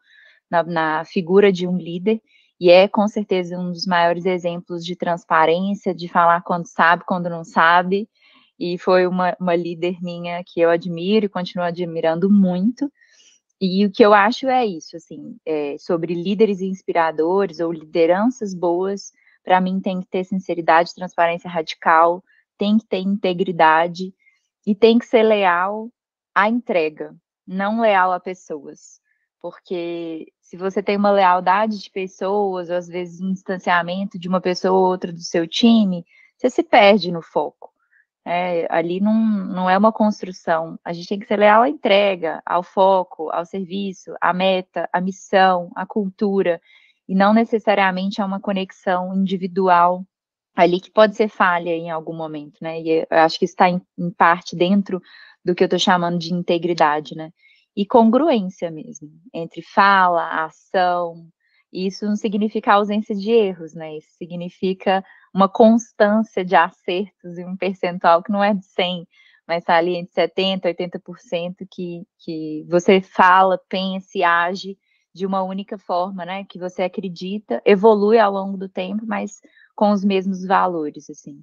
[0.51, 2.20] na, na, figura de um líder,
[2.61, 7.31] e é com certeza um dos maiores exemplos de transparência, de falar quando sabe, quando
[7.31, 8.09] não sabe.
[8.59, 12.90] E foi uma, uma líder minha que eu admiro e continuo admirando muito.
[13.61, 19.12] E o que eu acho é isso, assim, é, sobre líderes inspiradores ou lideranças boas
[19.44, 22.22] para mim tem que ter sinceridade, transparência radical,
[22.57, 24.12] tem que ter integridade
[24.66, 25.90] e tem que ser leal
[26.35, 27.14] à entrega,
[27.46, 29.01] não leal a pessoas.
[29.40, 34.40] Porque se você tem uma lealdade de pessoas, ou às vezes um distanciamento de uma
[34.40, 36.05] pessoa ou outra do seu time,
[36.37, 37.72] você se perde no foco.
[38.24, 40.79] É, ali não, não é uma construção.
[40.85, 45.01] A gente tem que ser leal à entrega, ao foco, ao serviço, à meta, à
[45.01, 46.61] missão, à cultura
[47.09, 50.05] e não necessariamente é uma conexão individual
[50.55, 52.81] ali que pode ser falha em algum momento, né?
[52.81, 55.01] E eu acho que está em, em parte dentro
[55.44, 57.31] do que eu estou chamando de integridade, né?
[57.75, 61.29] E congruência mesmo, entre fala, ação.
[61.73, 63.97] Isso não significa ausência de erros, né?
[63.97, 69.07] Isso significa uma constância de acertos e um percentual que não é de 100,
[69.47, 74.77] mas está ali entre 70% e 80% que, que você fala, pensa e age
[75.18, 76.44] de uma única forma, né?
[76.44, 79.40] Que você acredita, evolui ao longo do tempo, mas
[79.74, 81.40] com os mesmos valores, assim.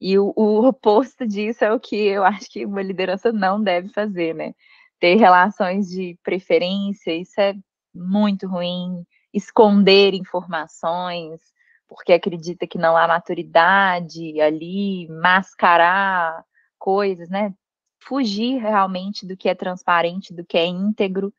[0.00, 3.88] E o, o oposto disso é o que eu acho que uma liderança não deve
[3.90, 4.52] fazer, né?
[4.98, 7.54] ter relações de preferência, isso é
[7.94, 11.40] muito ruim, esconder informações,
[11.88, 16.44] porque acredita que não há maturidade ali, mascarar
[16.78, 17.54] coisas, né?
[18.00, 21.32] Fugir realmente do que é transparente, do que é íntegro.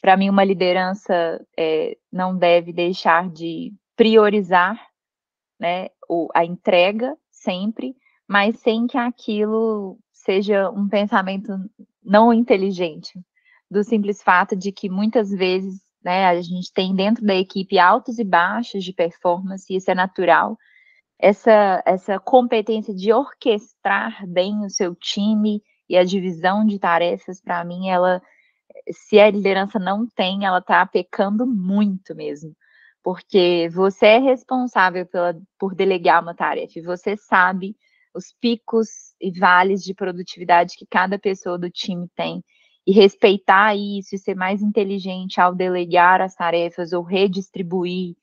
[0.00, 4.80] Para mim, uma liderança é, não deve deixar de priorizar
[5.58, 5.88] né,
[6.34, 7.96] a entrega sempre,
[8.28, 11.52] mas sem que aquilo seja um pensamento
[12.02, 13.18] não inteligente,
[13.70, 18.18] do simples fato de que muitas vezes né, a gente tem dentro da equipe altos
[18.18, 20.56] e baixos de performance, e isso é natural.
[21.18, 27.64] Essa, essa competência de orquestrar bem o seu time e a divisão de tarefas, para
[27.64, 28.22] mim, ela,
[28.92, 32.54] se a liderança não tem, ela está pecando muito mesmo.
[33.02, 37.76] Porque você é responsável pela, por delegar uma tarefa e você sabe
[38.14, 38.88] os picos
[39.20, 42.42] e vales de produtividade que cada pessoa do time tem.
[42.86, 48.16] E respeitar isso e ser mais inteligente ao delegar as tarefas ou redistribuir,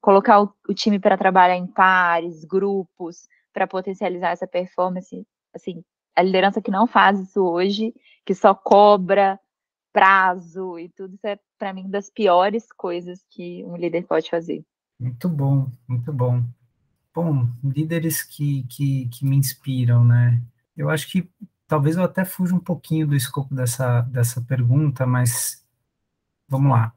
[0.00, 6.22] colocar o, o time para trabalhar em pares, grupos, para potencializar essa performance, assim, a
[6.22, 7.92] liderança que não faz isso hoje,
[8.24, 9.38] que só cobra
[9.92, 14.64] prazo e tudo isso é para mim das piores coisas que um líder pode fazer.
[14.98, 16.42] Muito bom, muito bom.
[17.14, 20.40] Bom, líderes que, que, que me inspiram, né?
[20.76, 21.28] Eu acho que
[21.66, 25.64] talvez eu até fuja um pouquinho do escopo dessa, dessa pergunta, mas
[26.48, 26.92] vamos lá.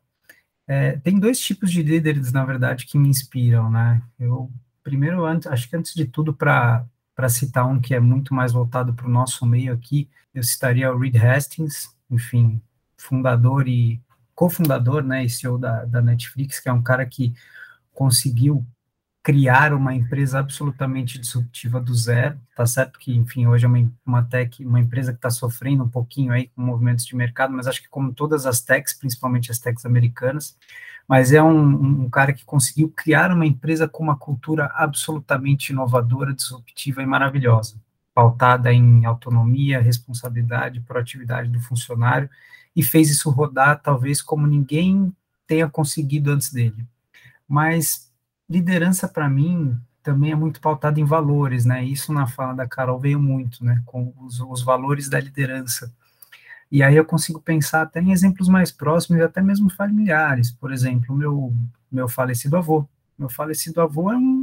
[0.68, 4.02] É, tem dois tipos de líderes, na verdade, que me inspiram, né?
[4.18, 4.52] Eu,
[4.84, 6.88] primeiro, antes, acho que antes de tudo, para
[7.30, 10.98] citar um que é muito mais voltado para o nosso meio aqui, eu citaria o
[10.98, 12.62] Reed Hastings, enfim,
[13.08, 14.02] fundador e
[14.34, 17.34] cofundador, né, e CEO da, da Netflix, que é um cara que
[17.94, 18.66] conseguiu
[19.26, 23.00] criar uma empresa absolutamente disruptiva do zero, tá certo?
[23.00, 26.48] Que, enfim, hoje é uma, uma tech, uma empresa que está sofrendo um pouquinho aí
[26.50, 30.56] com movimentos de mercado, mas acho que como todas as techs, principalmente as techs americanas,
[31.08, 36.32] mas é um, um cara que conseguiu criar uma empresa com uma cultura absolutamente inovadora,
[36.32, 37.78] disruptiva e maravilhosa,
[38.14, 42.30] pautada em autonomia, responsabilidade, proatividade do funcionário,
[42.76, 45.16] e fez isso rodar, talvez como ninguém
[45.48, 46.86] tenha conseguido antes dele.
[47.48, 48.12] Mas
[48.50, 51.84] liderança, para mim, também é muito pautada em valores, né?
[51.84, 53.82] Isso na fala da Carol veio muito, né?
[53.86, 55.92] Com os, os valores da liderança.
[56.72, 60.52] E aí eu consigo pensar até em exemplos mais próximos, até mesmo familiares.
[60.52, 61.54] Por exemplo, meu,
[61.92, 62.88] meu falecido avô.
[63.18, 64.35] Meu falecido avô é um,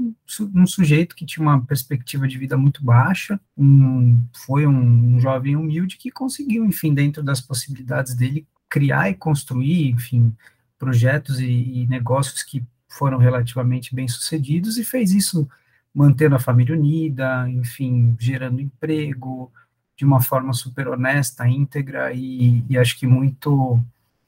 [0.54, 5.56] um sujeito que tinha uma perspectiva de vida muito baixa, um, foi um, um jovem
[5.56, 10.34] humilde que conseguiu, enfim, dentro das possibilidades dele, criar e construir, enfim,
[10.78, 15.48] projetos e, e negócios que foram relativamente bem sucedidos e fez isso
[15.94, 19.52] mantendo a família unida, enfim, gerando emprego
[19.96, 23.78] de uma forma super honesta, íntegra e, e acho que muito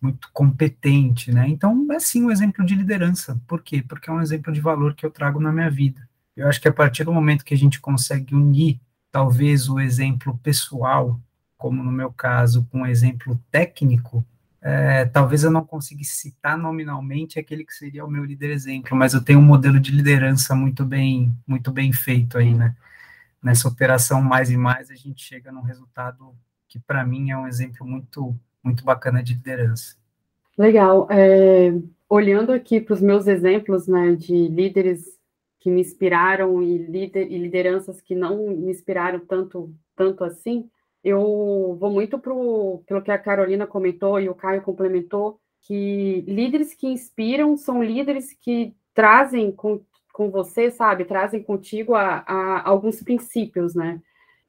[0.04, 1.48] muito competente, né?
[1.48, 3.40] Então, é sim um exemplo de liderança.
[3.46, 3.82] Por quê?
[3.82, 6.06] Porque é um exemplo de valor que eu trago na minha vida.
[6.36, 8.78] Eu acho que a partir do momento que a gente consegue unir,
[9.10, 11.18] talvez, o exemplo pessoal,
[11.56, 14.26] como no meu caso, com o exemplo técnico,
[14.60, 19.14] é, talvez eu não consiga citar nominalmente aquele que seria o meu líder exemplo, mas
[19.14, 22.76] eu tenho um modelo de liderança muito bem, muito bem feito aí, né?
[23.42, 26.34] Nessa operação mais e mais, a gente chega num resultado
[26.68, 29.96] que, para mim, é um exemplo muito muito bacana de liderança.
[30.56, 31.06] Legal.
[31.10, 31.72] É,
[32.08, 35.04] olhando aqui para os meus exemplos né, de líderes
[35.60, 40.68] que me inspiraram e, lider, e lideranças que não me inspiraram tanto, tanto assim,
[41.02, 46.74] eu vou muito pro, pelo que a Carolina comentou e o Caio complementou, que líderes
[46.74, 49.80] que inspiram são líderes que trazem com,
[50.12, 54.00] com você, sabe, trazem contigo a, a alguns princípios, né?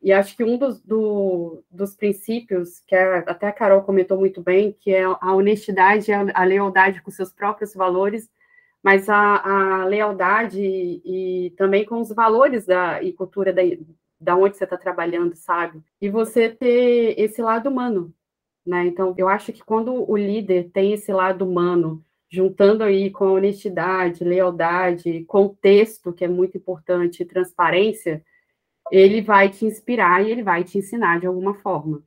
[0.05, 4.39] E acho que um dos, do, dos princípios, que é, até a Carol comentou muito
[4.39, 8.29] bem, que é a honestidade, a, lealdade com seus próprios valores,
[8.83, 13.63] mas a, a lealdade e, e, também com os valores da, e cultura da,
[14.21, 15.81] da onde você está trabalhando, sabe?
[15.99, 18.13] E você ter esse lado humano,
[18.63, 18.85] né?
[18.85, 24.23] Então, eu acho que quando o líder tem esse lado humano, juntando aí com honestidade,
[24.23, 28.23] lealdade, contexto, que é muito importante, transparência,
[28.91, 32.03] ele vai te inspirar e ele vai te ensinar de alguma forma.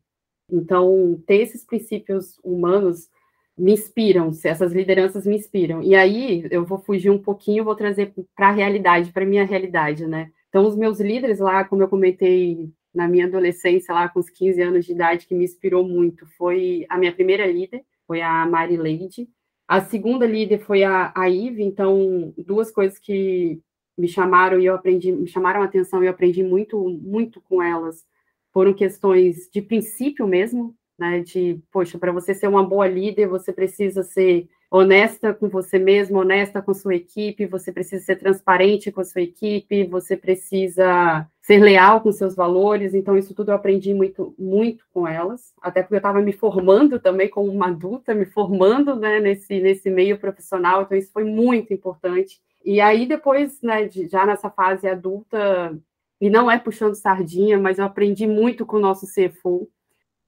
[0.50, 3.08] Então, ter esses princípios humanos
[3.56, 5.82] me inspiram, essas lideranças me inspiram.
[5.82, 10.06] E aí, eu vou fugir um pouquinho, vou trazer para a realidade, para minha realidade,
[10.06, 10.30] né?
[10.48, 14.62] Então, os meus líderes lá, como eu comentei na minha adolescência, lá com os 15
[14.62, 18.76] anos de idade, que me inspirou muito, foi a minha primeira líder, foi a Mari
[18.76, 19.28] Leide.
[19.66, 23.60] A segunda líder foi a, a Ive, então, duas coisas que
[23.98, 27.62] me chamaram e eu aprendi, me chamaram a atenção e eu aprendi muito, muito com
[27.62, 28.06] elas.
[28.52, 31.20] Foram questões de princípio mesmo, né?
[31.20, 36.18] De, poxa, para você ser uma boa líder, você precisa ser honesta com você mesmo,
[36.18, 41.58] honesta com sua equipe, você precisa ser transparente com a sua equipe, você precisa ser
[41.58, 42.92] leal com seus valores.
[42.92, 47.00] Então, isso tudo eu aprendi muito, muito com elas, até porque eu estava me formando
[47.00, 51.72] também como uma adulta, me formando né, nesse, nesse meio profissional, então isso foi muito
[51.72, 52.40] importante.
[52.64, 55.78] E aí, depois, né, já nessa fase adulta,
[56.20, 59.68] e não é puxando sardinha, mas eu aprendi muito com o nosso CFO,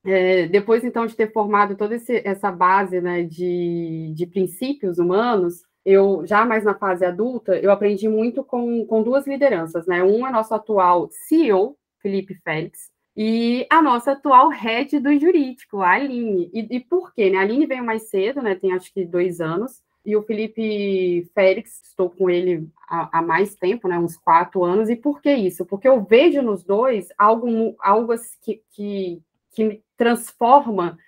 [0.04, 5.62] é, depois, então, de ter formado toda esse, essa base né, de, de princípios humanos,
[5.84, 10.02] eu, já mais na fase adulta, eu aprendi muito com, com duas lideranças, né?
[10.02, 15.92] Um é nosso atual CEO, Felipe Félix, e a nossa atual head do jurídico, a
[15.92, 16.50] Aline.
[16.52, 17.30] E, e por quê?
[17.30, 17.38] Né?
[17.38, 18.54] A Aline veio mais cedo, né?
[18.54, 23.54] Tem acho que dois anos, e o Felipe Félix, estou com ele há, há, mais
[23.54, 25.64] tempo, né, uns quatro anos, e por que isso?
[25.66, 30.98] Porque eu vejo nos dois algo, algo que, que, que transforma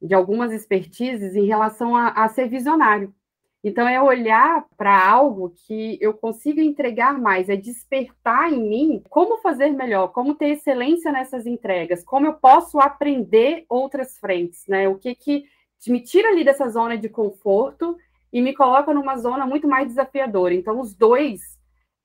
[0.00, 3.12] de algumas expertises em relação a, a ser visionário.
[3.64, 9.38] Então, é olhar para algo que eu consiga entregar mais, é despertar em mim como
[9.38, 14.88] fazer melhor, como ter excelência nessas entregas, como eu posso aprender outras frentes, né?
[14.88, 15.44] O que que
[15.88, 17.96] me tira ali dessa zona de conforto
[18.32, 20.54] e me coloca numa zona muito mais desafiadora.
[20.54, 21.58] Então, os dois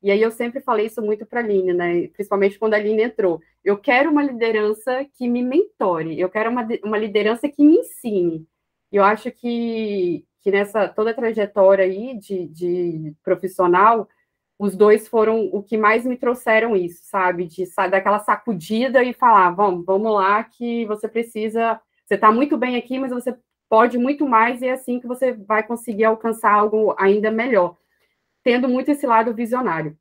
[0.04, 2.08] e aí eu sempre falei isso muito para a Aline, né?
[2.10, 3.42] Principalmente quando a Aline entrou.
[3.64, 8.46] Eu quero uma liderança que me mentore, eu quero uma, uma liderança que me ensine.
[8.92, 14.10] E eu acho que, que nessa toda a trajetória aí de, de profissional,
[14.60, 17.48] os dois foram o que mais me trouxeram isso, sabe?
[17.48, 21.80] De dar aquela sacudida e falar, vamos, vamos lá, que você precisa.
[22.06, 23.34] Você está muito bem aqui, mas você
[23.74, 27.76] pode muito mais, e é assim que você vai conseguir alcançar algo ainda melhor
[28.44, 29.98] tendo muito esse lado visionário.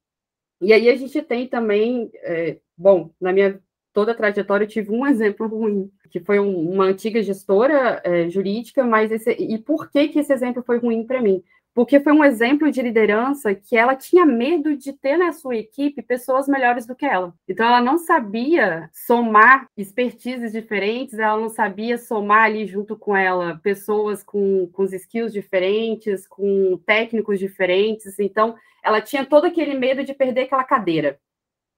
[0.60, 3.58] E aí a gente tem também, é, bom, na minha
[3.90, 8.28] toda a trajetória eu tive um exemplo ruim, que foi um, uma antiga gestora é,
[8.28, 11.42] jurídica, mas esse, e por que que esse exemplo foi ruim para mim?
[11.74, 16.02] Porque foi um exemplo de liderança que ela tinha medo de ter na sua equipe
[16.02, 17.34] pessoas melhores do que ela.
[17.48, 23.58] Então, ela não sabia somar expertises diferentes, ela não sabia somar ali junto com ela
[23.62, 28.18] pessoas com, com os skills diferentes, com técnicos diferentes.
[28.18, 31.18] Então, ela tinha todo aquele medo de perder aquela cadeira.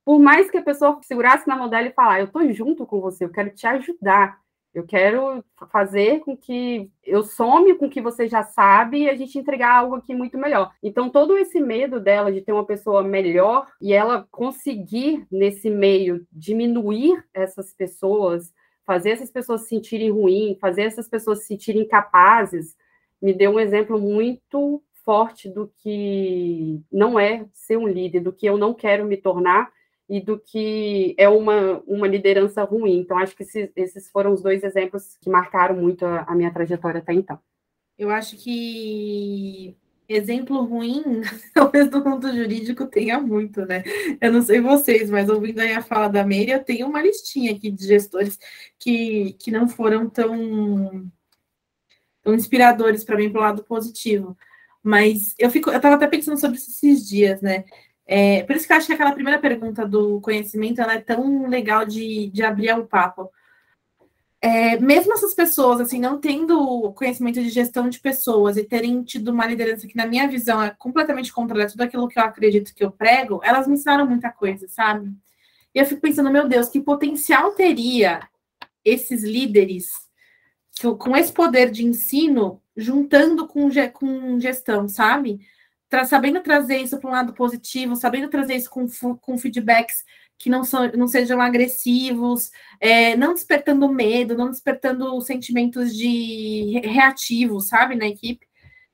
[0.04, 3.00] Por mais que a pessoa segurasse na mão dela e falar, eu estou junto com
[3.00, 4.38] você, eu quero te ajudar.
[4.74, 9.14] Eu quero fazer com que eu some com o que você já sabe e a
[9.14, 10.72] gente entregar algo aqui muito melhor.
[10.82, 16.26] Então, todo esse medo dela de ter uma pessoa melhor e ela conseguir, nesse meio,
[16.32, 18.52] diminuir essas pessoas,
[18.84, 22.74] fazer essas pessoas se sentirem ruim, fazer essas pessoas se sentirem capazes,
[23.22, 28.46] me deu um exemplo muito forte do que não é ser um líder, do que
[28.46, 29.70] eu não quero me tornar
[30.08, 32.98] e do que é uma, uma liderança ruim.
[32.98, 36.52] Então, acho que esses, esses foram os dois exemplos que marcaram muito a, a minha
[36.52, 37.38] trajetória até então.
[37.98, 39.76] Eu acho que
[40.08, 41.02] exemplo ruim,
[41.54, 43.82] talvez no mundo jurídico tenha muito, né?
[44.20, 47.52] Eu não sei vocês, mas ouvindo aí a fala da Meire, eu tenho uma listinha
[47.52, 48.38] aqui de gestores
[48.78, 51.10] que, que não foram tão,
[52.22, 54.36] tão inspiradores para mim para o lado positivo.
[54.82, 57.64] Mas eu fico, eu estava até pensando sobre esses dias, né?
[58.06, 61.48] É, por isso que eu acho que aquela primeira pergunta do conhecimento ela é tão
[61.48, 63.30] legal de, de abrir o papo.
[64.40, 69.28] É, mesmo essas pessoas, assim, não tendo conhecimento de gestão de pessoas e terem tido
[69.28, 72.74] uma liderança que, na minha visão, é completamente contrária a tudo aquilo que eu acredito
[72.74, 75.10] que eu prego, elas me ensinaram muita coisa, sabe?
[75.74, 78.20] E eu fico pensando, meu Deus, que potencial teria
[78.84, 80.04] esses líderes
[80.98, 85.40] com esse poder de ensino juntando com, com gestão, sabe?
[85.94, 90.04] Tra sabendo trazer isso para um lado positivo, sabendo trazer isso com, com feedbacks
[90.36, 97.68] que não, são, não sejam agressivos, é, não despertando medo, não despertando sentimentos de reativos,
[97.68, 98.44] sabe, na equipe.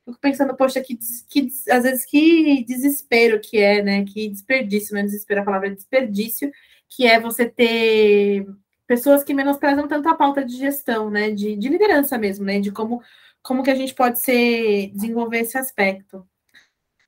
[0.04, 0.98] Fico pensando, poxa, que,
[1.30, 4.04] que às vezes que desespero que é, né?
[4.04, 6.52] Que desperdício, não é desespero, a palavra desperdício,
[6.88, 8.46] que é você ter
[8.86, 11.30] pessoas que menosprezam tanto a pauta de gestão, né?
[11.30, 12.60] De, de liderança mesmo, né?
[12.60, 13.02] De como,
[13.42, 16.26] como que a gente pode ser, desenvolver esse aspecto.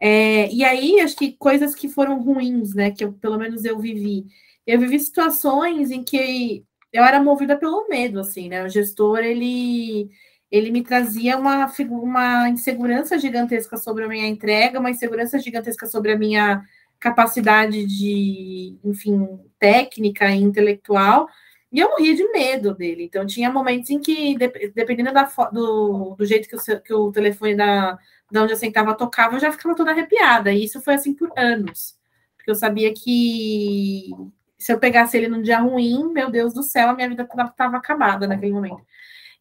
[0.05, 2.91] É, e aí, acho que coisas que foram ruins, né?
[2.91, 4.27] Que eu, pelo menos eu vivi.
[4.67, 8.65] Eu vivi situações em que eu era movida pelo medo, assim, né?
[8.65, 10.11] O gestor, ele,
[10.51, 16.11] ele me trazia uma, uma insegurança gigantesca sobre a minha entrega, uma insegurança gigantesca sobre
[16.11, 16.65] a minha
[16.99, 21.29] capacidade de, enfim, técnica e intelectual,
[21.73, 23.05] e eu morria de medo dele.
[23.05, 24.37] Então, tinha momentos em que,
[24.75, 27.99] dependendo da, do, do jeito que o, que o telefone da,
[28.33, 30.51] de onde eu sentava tocava, eu já ficava toda arrepiada.
[30.53, 31.99] E isso foi assim por anos.
[32.35, 34.11] Porque eu sabia que
[34.57, 37.77] Se eu pegasse ele num dia ruim, meu Deus do céu, a minha vida estava
[37.77, 38.81] acabada naquele momento.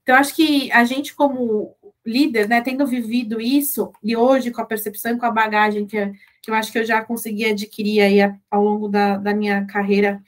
[0.04, 1.76] Então, acho que a gente, como
[2.06, 6.12] líder, né, tendo vivido isso, e hoje com a percepção e com a bagagem que,
[6.42, 8.20] que eu acho que eu já consegui adquirir aí
[8.50, 10.22] ao longo da, da minha carreira,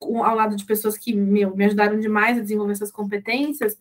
[0.00, 3.76] ao lado de pessoas que meu, me ajudaram demais a desenvolver essas competências,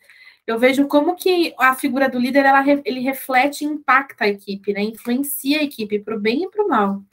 [0.47, 4.73] eu vejo como que a figura do líder ela, ele reflete e impacta a equipe,
[4.73, 4.81] né?
[4.83, 7.03] Influencia a equipe para o bem e para o mal.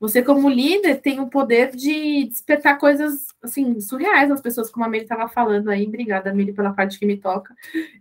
[0.00, 4.88] Você, como líder, tem o poder de despertar coisas assim surreais nas pessoas, como a
[4.88, 5.86] Miri estava falando aí.
[5.86, 7.52] Obrigada, Miri, pela parte que me toca,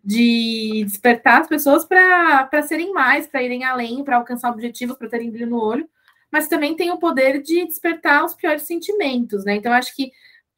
[0.03, 5.31] de despertar as pessoas para serem mais, para irem além, para alcançar objetivos, para terem
[5.31, 5.89] brilho no olho,
[6.31, 9.55] mas também tem o poder de despertar os piores sentimentos, né?
[9.55, 10.11] Então, acho que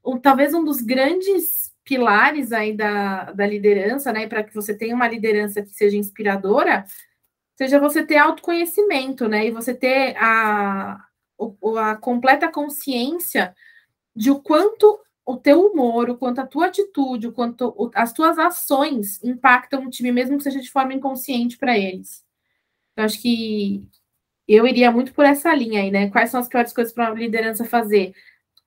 [0.05, 4.93] um, talvez um dos grandes pilares aí da, da liderança, né, para que você tenha
[4.93, 6.85] uma liderança que seja inspiradora,
[7.57, 11.03] seja você ter autoconhecimento, né, e você ter a,
[11.79, 13.55] a completa consciência
[14.15, 18.37] de o quanto o teu humor, o quanto a tua atitude, o quanto as tuas
[18.37, 22.23] ações impactam o time, mesmo que seja de forma inconsciente para eles.
[22.95, 23.87] Eu acho que
[24.47, 26.09] eu iria muito por essa linha aí, né?
[26.11, 28.13] Quais são as piores coisas para uma liderança fazer?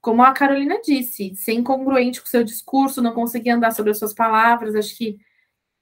[0.02, 3.98] Como a Carolina disse, ser incongruente com o seu discurso, não conseguir andar sobre as
[3.98, 5.16] suas palavras, acho que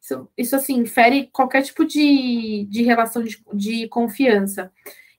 [0.00, 4.70] isso, isso assim, fere qualquer tipo de, de relação de, de confiança.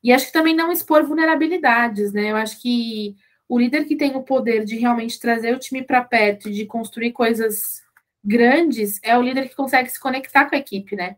[0.03, 2.31] E acho que também não expor vulnerabilidades, né?
[2.31, 3.15] Eu acho que
[3.49, 7.11] o líder que tem o poder de realmente trazer o time para perto, de construir
[7.11, 7.81] coisas
[8.23, 11.15] grandes, é o líder que consegue se conectar com a equipe, né?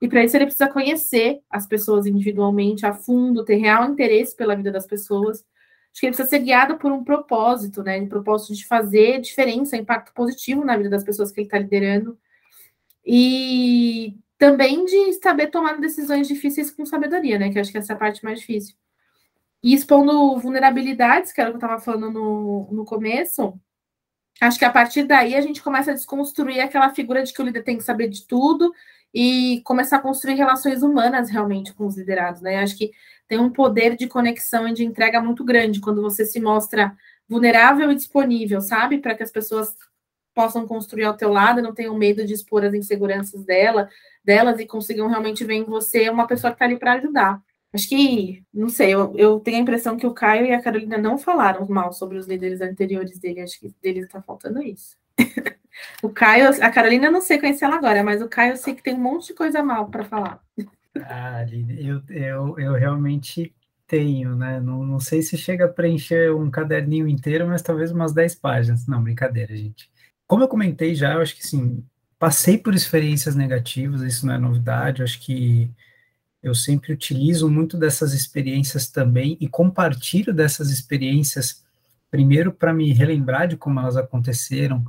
[0.00, 4.56] E para isso ele precisa conhecer as pessoas individualmente, a fundo, ter real interesse pela
[4.56, 5.44] vida das pessoas
[5.96, 7.98] Acho que ele precisa ser guiado por um propósito, né?
[7.98, 12.18] Um propósito de fazer diferença, impacto positivo na vida das pessoas que ele está liderando.
[13.02, 17.50] E também de saber tomar decisões difíceis com sabedoria, né?
[17.50, 18.76] Que acho que essa é a parte mais difícil.
[19.62, 23.58] E expondo vulnerabilidades, que era o que eu estava falando no, no começo,
[24.38, 27.44] acho que a partir daí a gente começa a desconstruir aquela figura de que o
[27.44, 28.70] líder tem que saber de tudo
[29.14, 32.58] e começar a construir relações humanas realmente com os liderados, né?
[32.58, 32.92] Acho que
[33.28, 36.96] tem um poder de conexão e de entrega muito grande quando você se mostra
[37.28, 38.98] vulnerável e disponível, sabe?
[38.98, 39.74] Para que as pessoas
[40.34, 43.88] possam construir ao teu lado, não tenham medo de expor as inseguranças dela,
[44.22, 47.42] delas e consigam realmente ver em você uma pessoa que está ali para ajudar.
[47.72, 50.96] Acho que, não sei, eu, eu, tenho a impressão que o Caio e a Carolina
[50.96, 53.40] não falaram mal sobre os líderes anteriores dele.
[53.40, 54.96] Acho que deles está faltando isso.
[56.02, 58.82] o Caio, a Carolina não sei conhecer ela agora, mas o Caio eu sei que
[58.82, 60.42] tem um monte de coisa mal para falar.
[61.04, 63.54] Ah, eu, eu, eu realmente
[63.86, 64.60] tenho, né?
[64.60, 68.86] Não, não sei se chega a preencher um caderninho inteiro, mas talvez umas 10 páginas.
[68.86, 69.90] Não, brincadeira, gente.
[70.26, 71.84] Como eu comentei já, eu acho que sim,
[72.18, 75.70] passei por experiências negativas, isso não é novidade, eu acho que
[76.42, 81.64] eu sempre utilizo muito dessas experiências também e compartilho dessas experiências,
[82.10, 84.84] primeiro para me relembrar de como elas aconteceram,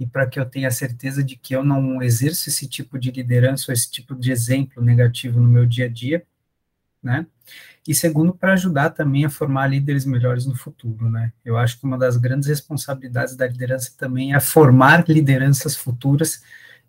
[0.00, 3.66] e para que eu tenha certeza de que eu não exerço esse tipo de liderança
[3.68, 6.24] ou esse tipo de exemplo negativo no meu dia a dia,
[7.02, 7.26] né?
[7.86, 11.34] E segundo, para ajudar também a formar líderes melhores no futuro, né?
[11.44, 16.42] Eu acho que uma das grandes responsabilidades da liderança também é formar lideranças futuras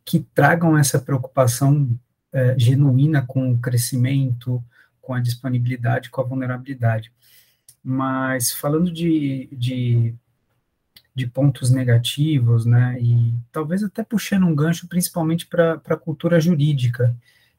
[0.05, 1.89] que tragam essa preocupação
[2.31, 4.63] é, genuína com o crescimento,
[5.01, 7.11] com a disponibilidade, com a vulnerabilidade.
[7.83, 10.15] Mas falando de, de
[11.13, 17.15] de pontos negativos, né, e talvez até puxando um gancho principalmente para a cultura jurídica.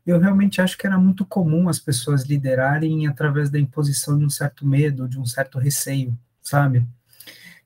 [0.07, 4.31] Eu realmente acho que era muito comum as pessoas liderarem através da imposição de um
[4.31, 6.85] certo medo, de um certo receio, sabe?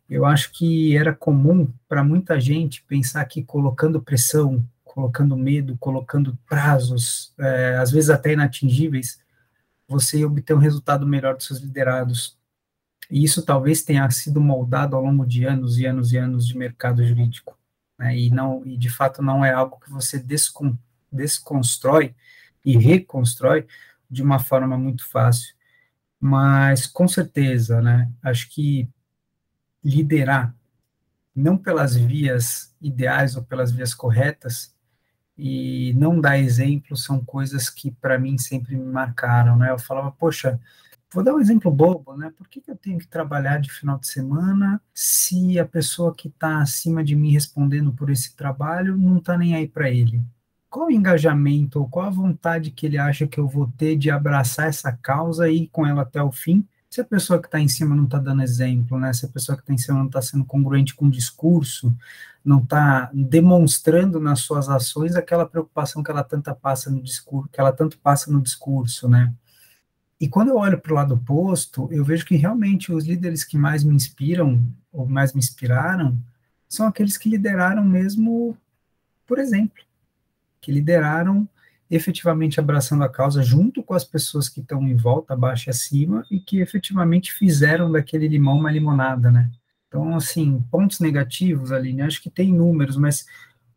[0.08, 6.38] Eu acho que era comum para muita gente pensar que colocando pressão, colocando medo, colocando
[6.48, 9.18] prazos, é, às vezes até inatingíveis,
[9.88, 12.35] você obter um resultado melhor dos seus liderados.
[13.10, 16.56] E isso talvez tenha sido moldado ao longo de anos e anos e anos de
[16.56, 17.56] mercado jurídico.
[17.98, 18.16] Né?
[18.18, 20.76] E, não, e de fato não é algo que você descon,
[21.10, 22.14] desconstrói
[22.64, 23.66] e reconstrói
[24.10, 25.54] de uma forma muito fácil.
[26.20, 28.88] Mas, com certeza, né, acho que
[29.84, 30.54] liderar,
[31.34, 34.74] não pelas vias ideais ou pelas vias corretas,
[35.38, 39.70] e não dar exemplo, são coisas que, para mim, sempre me marcaram, né?
[39.70, 40.58] Eu falava, poxa,
[41.12, 42.32] Vou dar um exemplo bobo, né?
[42.36, 46.60] Por que, eu tenho que trabalhar de final de semana se a pessoa que está
[46.60, 50.22] acima de mim respondendo por esse trabalho não está nem aí para ele?
[50.68, 54.10] Qual o engajamento ou qual a vontade que ele acha que eu vou ter de
[54.10, 56.66] abraçar essa causa e ir com ela até o fim?
[56.90, 59.12] Se a pessoa que está em cima não está dando exemplo, né?
[59.12, 61.96] Se a pessoa que está em cima não está sendo congruente com o discurso,
[62.44, 67.60] não está demonstrando nas suas ações aquela preocupação que ela tanto passa no discurso, que
[67.60, 69.32] ela tanto passa no discurso, né?
[70.20, 73.58] E quando eu olho para o lado oposto, eu vejo que realmente os líderes que
[73.58, 76.18] mais me inspiram, ou mais me inspiraram,
[76.68, 78.56] são aqueles que lideraram mesmo,
[79.26, 79.84] por exemplo,
[80.60, 81.46] que lideraram
[81.90, 86.24] efetivamente abraçando a causa junto com as pessoas que estão em volta, abaixo e acima,
[86.30, 89.50] e que efetivamente fizeram daquele limão uma limonada, né?
[89.86, 93.26] Então, assim, pontos negativos, Aline, acho que tem números, mas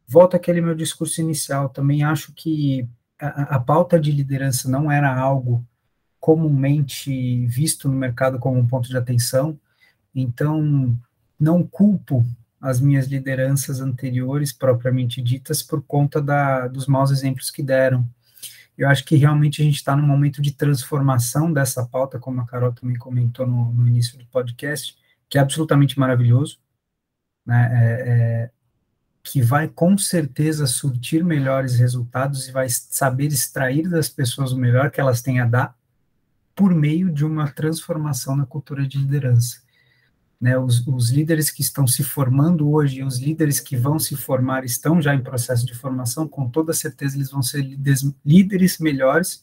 [0.08, 2.88] volta aquele meu discurso inicial, também acho que
[3.20, 5.64] a, a pauta de liderança não era algo
[6.20, 9.60] comumente visto no mercado como um ponto de atenção,
[10.14, 10.98] então
[11.40, 12.26] não culpo
[12.60, 18.06] as minhas lideranças anteriores, propriamente ditas, por conta da, dos maus exemplos que deram.
[18.78, 22.46] Eu acho que realmente a gente está num momento de transformação dessa pauta, como a
[22.46, 24.98] Carol também comentou no, no início do podcast,
[25.30, 26.60] que é absolutamente maravilhoso,
[27.46, 27.70] né?
[27.72, 28.50] É, é,
[29.22, 34.90] que vai com certeza surtir melhores resultados e vai saber extrair das pessoas o melhor
[34.90, 35.79] que elas têm a dar
[36.60, 39.62] por meio de uma transformação na cultura de liderança.
[40.42, 44.66] Né, os, os, líderes que estão se formando hoje, os líderes que vão se formar,
[44.66, 49.42] estão já em processo de formação, com toda certeza eles vão ser líderes, líderes melhores,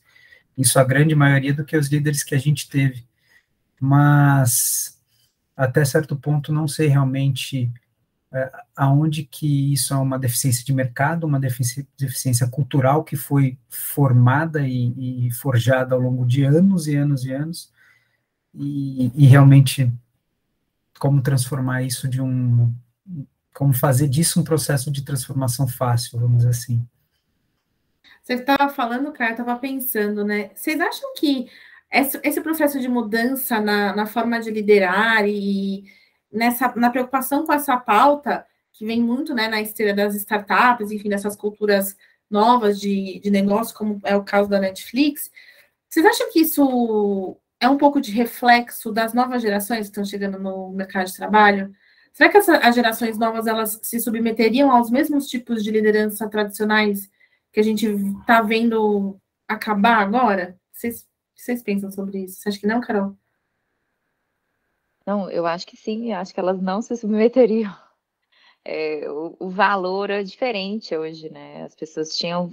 [0.58, 3.06] em sua grande maioria, do que os líderes que a gente teve.
[3.80, 5.00] Mas,
[5.56, 7.72] até certo ponto, não sei realmente
[8.74, 14.66] aonde que isso é uma deficiência de mercado, uma deficiência, deficiência cultural que foi formada
[14.66, 17.72] e, e, forjada ao longo de anos e anos e anos,
[18.54, 19.92] e, e realmente
[20.98, 22.74] como transformar isso de um,
[23.54, 26.86] como fazer disso um processo de transformação fácil, vamos dizer assim.
[28.22, 30.50] Você estava falando, cara, eu estava pensando, né?
[30.54, 31.48] Vocês acham que
[31.92, 35.84] esse, esse processo de mudança na, na forma de liderar e
[36.32, 41.08] nessa na preocupação com essa pauta, que vem muito né, na esteira das startups, enfim,
[41.08, 41.96] dessas culturas
[42.30, 45.30] novas de, de negócio, como é o caso da Netflix,
[45.88, 50.38] vocês acham que isso é um pouco de reflexo das novas gerações que estão chegando
[50.38, 51.74] no mercado de trabalho?
[52.12, 57.10] Será que as gerações novas elas se submeteriam aos mesmos tipos de liderança tradicionais
[57.52, 59.18] que a gente está vendo
[59.48, 60.58] acabar agora?
[60.72, 62.40] Vocês, vocês pensam sobre isso?
[62.40, 63.16] Você acha que não, Carol?
[65.06, 67.72] Não, eu acho que sim, acho que elas não se submeteriam.
[68.68, 71.62] É, o, o, valor é diferente hoje, né?
[71.62, 72.50] As pessoas tinham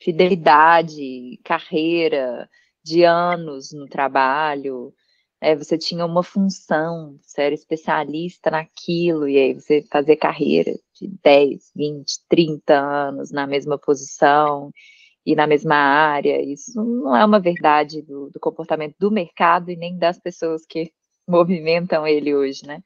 [0.00, 2.50] fidelidade, carreira,
[2.82, 4.92] de anos no trabalho,
[5.40, 11.08] é, você tinha uma função, você era especialista naquilo, e aí você fazia carreira de
[11.22, 14.70] 10, 20, 30 anos na mesma posição
[15.26, 16.42] e na mesma área.
[16.42, 20.92] Isso não é uma verdade do, do comportamento do mercado e nem das pessoas que
[21.26, 22.80] movimentam ele hoje, né?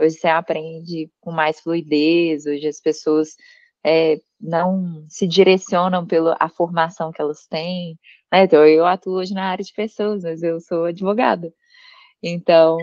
[0.00, 3.36] Hoje você aprende com mais fluidez, hoje as pessoas
[3.84, 7.98] é, não se direcionam pela formação que elas têm.
[8.32, 8.44] Né?
[8.44, 11.52] Então, eu atuo hoje na área de pessoas, mas eu sou advogada.
[12.22, 12.78] Então,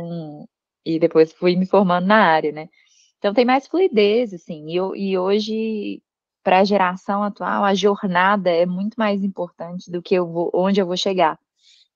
[0.86, 2.70] e depois fui me formando na área, né?
[3.18, 4.76] Então, tem mais fluidez, assim, e,
[5.12, 6.02] e hoje,
[6.44, 10.82] para a geração atual, a jornada é muito mais importante do que eu vou, onde
[10.82, 11.40] eu vou chegar.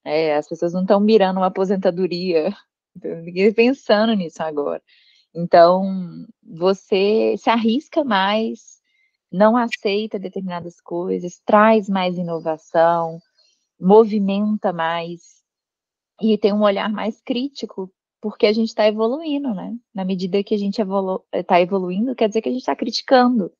[0.06, 2.54] É, as pessoas não estão mirando uma aposentadoria,
[2.96, 4.82] ninguém pensando nisso agora.
[5.36, 5.84] Então,
[6.44, 8.80] você se arrisca mais,
[9.32, 13.20] não aceita determinadas coisas, traz mais inovação,
[13.80, 15.44] movimenta mais
[16.22, 17.92] e tem um olhar mais crítico,
[18.22, 19.76] porque a gente está evoluindo, né?
[19.94, 22.76] Na medida que a gente está evolu tá evoluindo, quer dizer que a gente está
[22.76, 23.52] criticando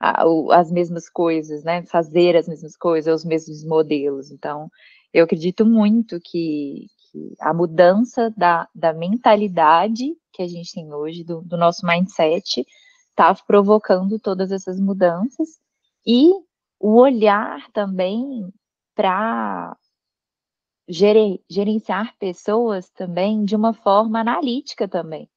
[0.00, 1.84] a, o, as mesmas coisas, né?
[1.84, 4.30] Fazer as mesmas coisas, os mesmos modelos.
[4.30, 4.70] Então,
[5.12, 11.24] eu acredito muito que, que a mudança da, da mentalidade que a gente tem hoje,
[11.24, 12.66] do, do nosso mindset,
[13.10, 15.58] está provocando todas essas mudanças.
[16.06, 16.30] E
[16.78, 18.52] o olhar também
[18.94, 19.76] para
[20.88, 25.28] gerenciar pessoas também de uma forma analítica também.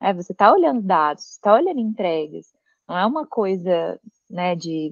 [0.00, 2.46] É, você está olhando dados, está olhando entregas,
[2.88, 3.98] não é uma coisa
[4.28, 4.90] né, de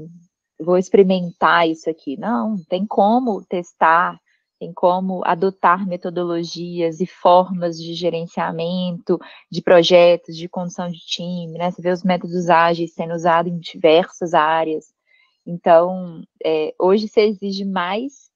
[0.59, 4.19] vou experimentar isso aqui, não, tem como testar,
[4.65, 9.19] tem como adotar metodologias e formas de gerenciamento
[9.51, 11.71] de projetos, de condução de time, né?
[11.71, 14.87] Você vê os métodos ágeis sendo usados em diversas áreas.
[15.47, 18.31] Então, é, hoje se exige mais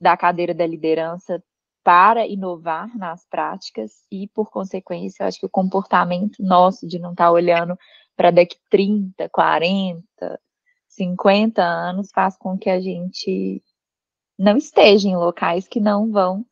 [0.00, 1.40] da cadeira da liderança
[1.84, 7.12] para inovar nas práticas e, por consequência, eu acho que o comportamento nosso de não
[7.12, 7.78] estar tá olhando
[8.16, 10.40] para daqui 30, 40,
[10.88, 13.62] 50 anos faz com que a gente
[14.38, 16.46] não esteja em locais que não vão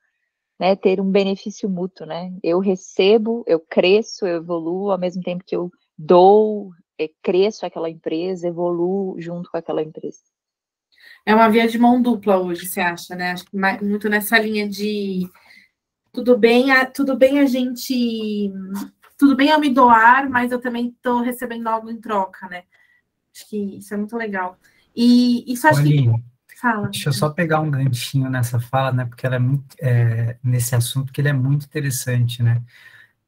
[0.58, 2.32] né, ter um benefício mútuo, né?
[2.42, 7.90] Eu recebo, eu cresço, eu evoluo, ao mesmo tempo que eu dou, eu cresço aquela
[7.90, 10.20] empresa, evoluo junto com aquela empresa.
[11.24, 13.32] É uma via de mão dupla hoje, você acha, né?
[13.32, 15.28] Acho que muito nessa linha de
[16.12, 18.50] tudo bem, tudo bem a gente,
[19.18, 22.64] tudo bem eu me doar, mas eu também estou recebendo algo em troca, né?
[23.34, 24.56] Acho que isso é muito legal.
[24.94, 26.08] E isso acho que
[26.60, 26.88] Fala.
[26.88, 29.04] Deixa eu só pegar um ganchinho nessa fala, né?
[29.04, 32.62] Porque ela é muito é, nesse assunto que ele é muito interessante, né?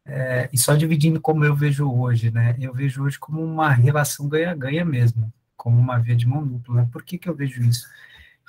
[0.04, 2.56] É, e só dividindo como eu vejo hoje, né?
[2.58, 6.76] Eu vejo hoje como uma relação ganha-ganha mesmo, como uma via de mão dupla.
[6.76, 6.88] Né?
[6.90, 7.86] Por que, que eu vejo isso?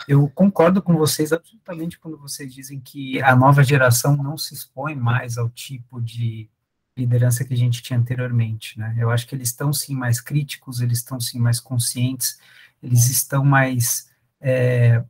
[0.08, 4.96] Eu concordo com vocês absolutamente quando vocês dizem que a nova geração não se expõe
[4.96, 6.50] mais ao tipo de
[6.98, 8.96] liderança que a gente tinha anteriormente, né?
[8.98, 12.40] Eu acho que eles estão sim mais críticos, eles estão sim mais conscientes,
[12.82, 14.09] eles estão mais
[14.42, 15.04] é,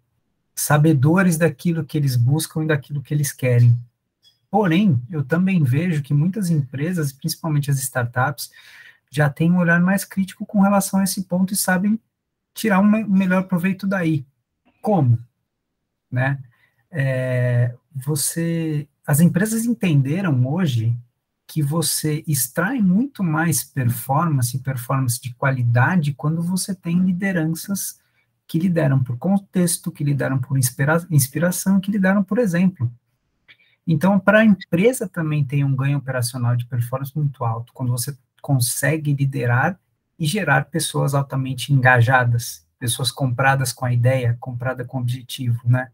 [0.55, 3.77] sabedores daquilo que eles buscam e daquilo que eles querem.
[4.51, 8.51] Porém, eu também vejo que muitas empresas, principalmente as startups,
[9.11, 11.99] já têm um olhar mais crítico com relação a esse ponto e sabem
[12.53, 14.25] tirar um melhor proveito daí.
[14.81, 15.19] Como?
[16.11, 16.39] Né?
[16.91, 20.95] É, você, as empresas entenderam hoje
[21.47, 27.98] que você extrai muito mais performance, performance de qualidade, quando você tem lideranças
[28.49, 32.91] que lideram por contexto, que lideram por inspira inspiração, que lideram por exemplo.
[33.85, 38.17] Então, para a empresa também tem um ganho operacional de performance muito alto, quando você
[38.41, 39.79] consegue liderar
[40.17, 45.91] e gerar pessoas altamente engajadas, pessoas compradas com a ideia, compradas com o objetivo, né?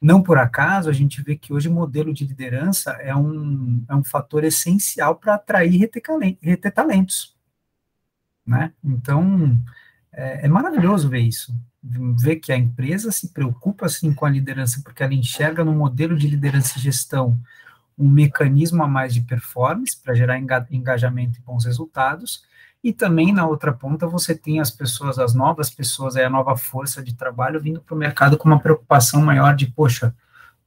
[0.00, 3.94] Não por acaso, a gente vê que hoje o modelo de liderança é um, é
[3.94, 6.02] um fator essencial para atrair e reter,
[6.40, 7.34] reter talentos,
[8.46, 8.72] né?
[8.84, 9.58] Então,
[10.16, 14.80] é, é, maravilhoso ver isso, ver que a empresa se preocupa assim com a liderança,
[14.82, 17.38] porque ela enxerga no modelo de liderança e gestão
[17.98, 20.38] um mecanismo a mais de performance para gerar
[20.70, 22.44] engajamento e bons resultados,
[22.82, 27.02] e também na outra ponta você tem as pessoas, as novas pessoas, a nova força
[27.02, 30.14] de trabalho vindo para o mercado com uma preocupação maior de, poxa,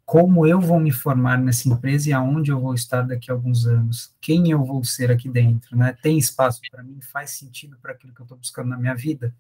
[0.10, 3.68] como eu vou me formar nessa empresa e aonde eu vou estar daqui a alguns
[3.68, 5.95] anos, quem eu vou ser aqui dentro, né?
[6.01, 9.36] Tem espaço para mim, faz sentido para aquilo que eu estou buscando na minha vida.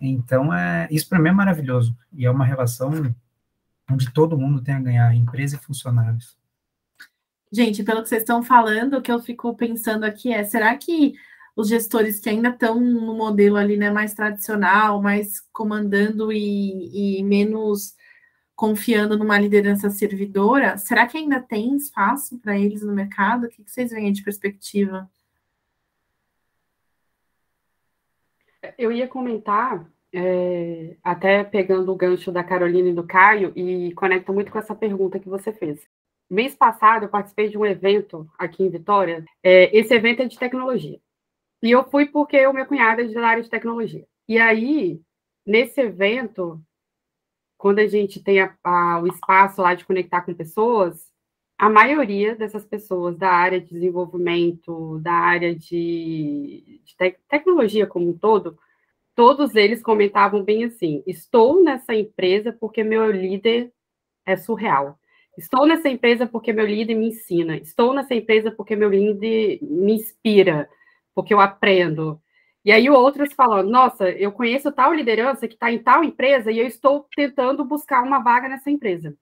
[0.00, 3.14] Então, é, isso para mim é maravilhoso e é uma relação
[3.90, 6.34] onde todo mundo tem a ganhar, empresa e funcionários.
[7.52, 11.12] Gente, pelo que vocês estão falando, o que eu fico pensando aqui é: será que
[11.54, 17.22] os gestores que ainda estão no modelo ali, né, mais tradicional, mais comandando e, e
[17.22, 17.97] menos
[18.58, 23.46] confiando numa liderança servidora, será que ainda tem espaço para eles no mercado?
[23.46, 25.08] O que vocês veem de perspectiva?
[28.76, 34.32] Eu ia comentar, é, até pegando o gancho da Carolina e do Caio, e conecta
[34.32, 35.80] muito com essa pergunta que você fez.
[36.28, 39.24] Mês passado, eu participei de um evento aqui em Vitória.
[39.40, 40.98] É, esse evento é de tecnologia.
[41.62, 44.04] E eu fui porque o meu cunhado é da área de tecnologia.
[44.28, 45.00] E aí,
[45.46, 46.60] nesse evento,
[47.58, 51.08] quando a gente tem a, a, o espaço lá de conectar com pessoas,
[51.58, 58.10] a maioria dessas pessoas da área de desenvolvimento, da área de, de te tecnologia como
[58.10, 58.56] um todo,
[59.14, 63.72] todos eles comentavam bem assim: estou nessa empresa porque meu líder
[64.24, 64.96] é surreal.
[65.36, 67.56] Estou nessa empresa porque meu líder me ensina.
[67.56, 70.68] Estou nessa empresa porque meu líder me inspira,
[71.14, 72.20] porque eu aprendo.
[72.68, 76.58] E aí outros falando, nossa, eu conheço tal liderança que está em tal empresa e
[76.58, 79.16] eu estou tentando buscar uma vaga nessa empresa,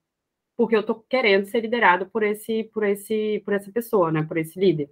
[0.57, 4.37] porque eu estou querendo ser liderado por esse, por esse, por essa pessoa, né, por
[4.37, 4.91] esse líder.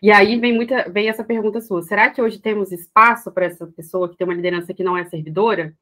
[0.00, 3.66] E aí vem muita, vem essa pergunta sua: será que hoje temos espaço para essa
[3.66, 5.76] pessoa que tem uma liderança que não é servidora?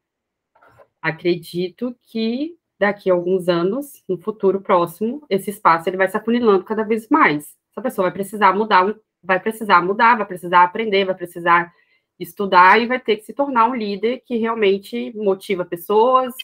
[1.00, 6.64] Acredito que daqui a alguns anos, no futuro próximo, esse espaço ele vai se afunilando
[6.64, 7.54] cada vez mais.
[7.70, 11.72] Essa pessoa vai precisar mudar um vai precisar mudar, vai precisar aprender, vai precisar
[12.18, 16.34] estudar e vai ter que se tornar um líder que realmente motiva pessoas,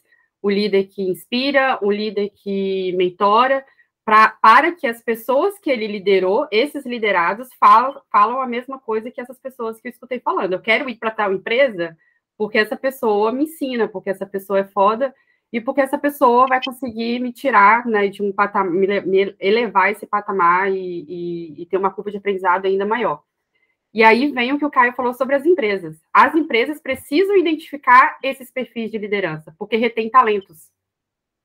[0.42, 3.64] o líder que inspira, o líder que mentora,
[4.04, 9.10] pra, para que as pessoas que ele liderou, esses liderados, falam, falam a mesma coisa
[9.10, 10.52] que essas pessoas que eu escutei falando.
[10.52, 11.96] Eu quero ir para tal empresa
[12.36, 15.14] porque essa pessoa me ensina, porque essa pessoa é foda
[15.52, 20.06] e porque essa pessoa vai conseguir me tirar né, de um patamar, me, elevar esse
[20.06, 23.22] patamar e, e, e, ter uma curva de aprendizado ainda maior.
[23.92, 26.00] E aí vem o que o Caio falou sobre as empresas.
[26.10, 30.70] As empresas precisam identificar esses perfis de liderança, porque retém talentos.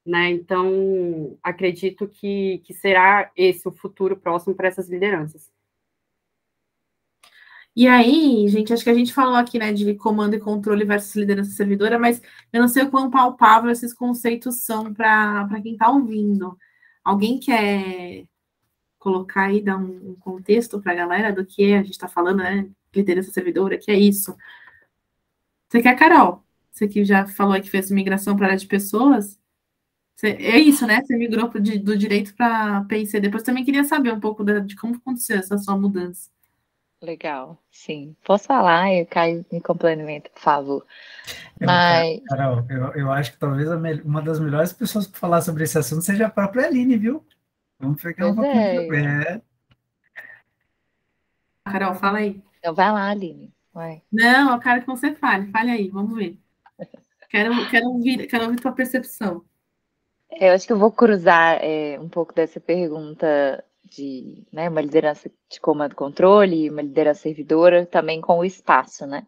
[0.05, 0.29] Né?
[0.29, 5.51] Então, acredito que, que será esse o futuro próximo para essas lideranças.
[7.77, 11.15] E aí, gente, acho que a gente falou aqui, né, de comando e controle versus
[11.15, 12.19] liderança servidora, mas
[12.51, 16.57] eu não sei o quão palpável esses conceitos são para quem está ouvindo.
[17.03, 18.25] Alguém quer
[18.97, 22.67] colocar aí, dar um contexto para a galera do que a gente está falando, né?
[22.95, 24.35] Liderança servidora, que é isso.
[25.69, 26.43] Você quer, Carol?
[26.71, 29.39] Você que já falou que fez migração para a área de pessoas?
[30.23, 31.01] É isso, né?
[31.03, 33.19] Você migrou de, do direito para PIC.
[33.19, 36.35] Depois também queria saber um pouco de, de como aconteceu essa sua mudança.
[37.01, 38.15] Legal, sim.
[38.25, 38.91] Posso falar?
[38.91, 40.85] Eu caio me complemento, por favor.
[41.59, 42.21] Mas...
[42.27, 43.69] Carol, eu, eu acho que talvez
[44.03, 47.23] uma das melhores pessoas para falar sobre esse assunto seja a própria Aline, viu?
[47.79, 48.95] Vamos pegar um pouquinho.
[48.95, 49.41] É.
[51.63, 52.41] Carol, fala aí.
[52.57, 53.53] Então vai lá, Aline.
[53.71, 54.01] Vai.
[54.11, 55.51] Não, eu quero que você fale.
[55.51, 56.39] Fale aí, vamos ver.
[57.29, 59.43] Quero, quero, ouvir, quero ouvir tua percepção.
[60.31, 65.31] Eu acho que eu vou cruzar é, um pouco dessa pergunta de né, uma liderança
[65.49, 69.25] de comando e controle, uma liderança servidora, também com o espaço, né?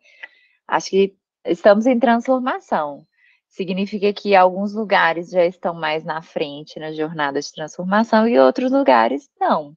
[0.67, 3.05] Acho que estamos em transformação.
[3.47, 8.71] Significa que alguns lugares já estão mais na frente na jornada de transformação e outros
[8.71, 9.75] lugares não.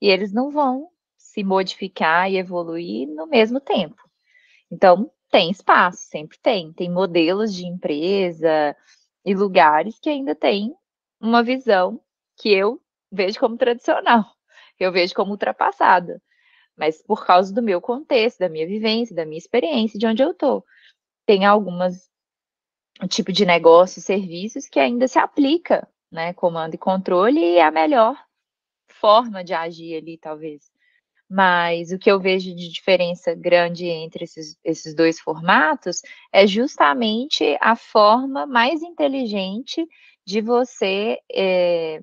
[0.00, 4.02] E eles não vão se modificar e evoluir no mesmo tempo.
[4.70, 6.72] Então, tem espaço, sempre tem.
[6.72, 8.76] Tem modelos de empresa
[9.24, 10.74] e lugares que ainda têm
[11.20, 12.00] uma visão
[12.36, 12.80] que eu
[13.12, 14.24] vejo como tradicional,
[14.80, 16.20] eu vejo como ultrapassada.
[16.76, 20.30] Mas por causa do meu contexto, da minha vivência, da minha experiência, de onde eu
[20.30, 20.64] estou.
[21.26, 22.10] Tem algumas
[23.08, 26.32] tipo de negócio e serviços que ainda se aplica, né?
[26.32, 28.16] Comando e controle e é a melhor
[28.88, 30.70] forma de agir ali, talvez.
[31.28, 36.02] Mas o que eu vejo de diferença grande entre esses, esses dois formatos
[36.32, 39.86] é justamente a forma mais inteligente
[40.26, 42.00] de você é,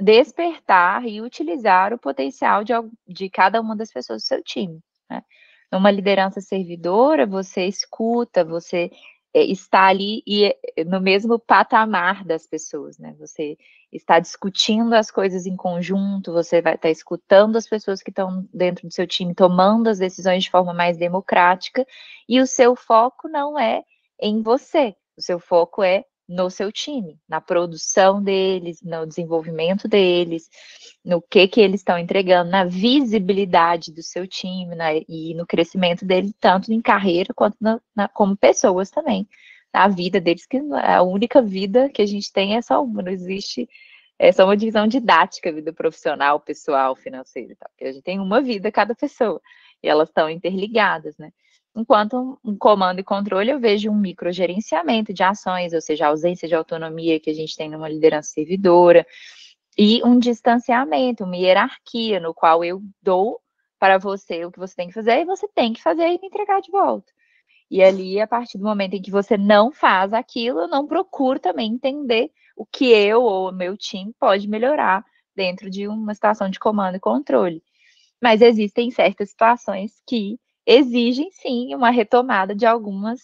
[0.00, 2.72] despertar e utilizar o potencial de,
[3.06, 4.80] de cada uma das pessoas do seu time.
[5.08, 5.22] Né?
[5.70, 8.90] Numa liderança servidora, você escuta, você
[9.32, 13.14] é, está ali e é, no mesmo patamar das pessoas, né?
[13.18, 13.56] Você
[13.92, 18.86] está discutindo as coisas em conjunto, você vai estar escutando as pessoas que estão dentro
[18.86, 21.86] do seu time, tomando as decisões de forma mais democrática,
[22.28, 23.82] e o seu foco não é
[24.20, 30.48] em você, o seu foco é no seu time, na produção deles, no desenvolvimento deles,
[31.04, 36.04] no que que eles estão entregando, na visibilidade do seu time na, e no crescimento
[36.04, 39.28] deles, tanto em carreira quanto na, na, como pessoas também.
[39.72, 43.10] A vida deles, que a única vida que a gente tem é só uma, não
[43.10, 43.68] existe
[44.16, 47.70] é só uma divisão didática, vida profissional, pessoal, financeira e tal.
[47.70, 49.40] Porque a gente tem uma vida cada pessoa,
[49.82, 51.32] e elas estão interligadas, né?
[51.74, 56.48] Enquanto um comando e controle, eu vejo um microgerenciamento de ações, ou seja, a ausência
[56.48, 59.06] de autonomia que a gente tem numa liderança servidora,
[59.78, 63.40] e um distanciamento, uma hierarquia, no qual eu dou
[63.78, 66.26] para você o que você tem que fazer, e você tem que fazer e me
[66.26, 67.10] entregar de volta.
[67.70, 71.38] E ali, a partir do momento em que você não faz aquilo, eu não procuro
[71.38, 75.04] também entender o que eu ou o meu time pode melhorar
[75.36, 77.62] dentro de uma situação de comando e controle.
[78.20, 83.20] Mas existem certas situações que exigem sim uma retomada de algumas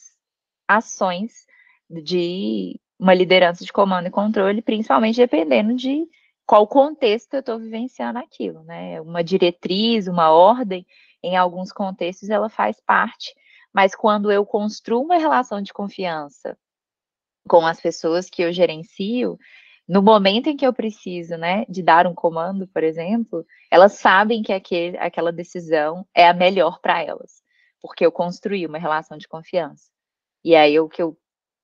[0.68, 1.46] ações
[1.88, 6.06] de uma liderança de comando e controle, principalmente dependendo de
[6.46, 9.00] qual contexto eu estou vivenciando aquilo, né?
[9.00, 10.86] Uma diretriz, uma ordem,
[11.22, 13.34] em alguns contextos ela faz parte,
[13.72, 16.56] mas quando eu construo uma relação de confiança
[17.48, 19.38] com as pessoas que eu gerencio,
[19.88, 24.42] no momento em que eu preciso, né, de dar um comando, por exemplo, elas sabem
[24.42, 27.42] que aquele, aquela decisão é a melhor para elas,
[27.80, 29.90] porque eu construí uma relação de confiança.
[30.44, 31.16] E aí o que eu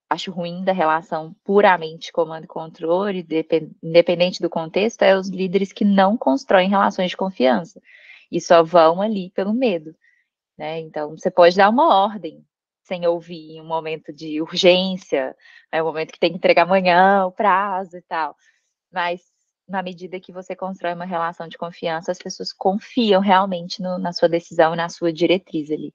[0.08, 3.26] acho ruim da relação puramente comando e controle,
[3.82, 7.80] independente do contexto, é os líderes que não constroem relações de confiança
[8.30, 9.94] e só vão ali pelo medo.
[10.56, 10.80] Né?
[10.80, 12.44] Então, você pode dar uma ordem,
[12.82, 15.34] sem ouvir em um momento de urgência,
[15.70, 18.36] é um momento que tem que entregar amanhã, o prazo e tal.
[18.92, 19.20] Mas
[19.68, 24.12] na medida que você constrói uma relação de confiança, as pessoas confiam realmente no, na
[24.12, 25.94] sua decisão e na sua diretriz ali.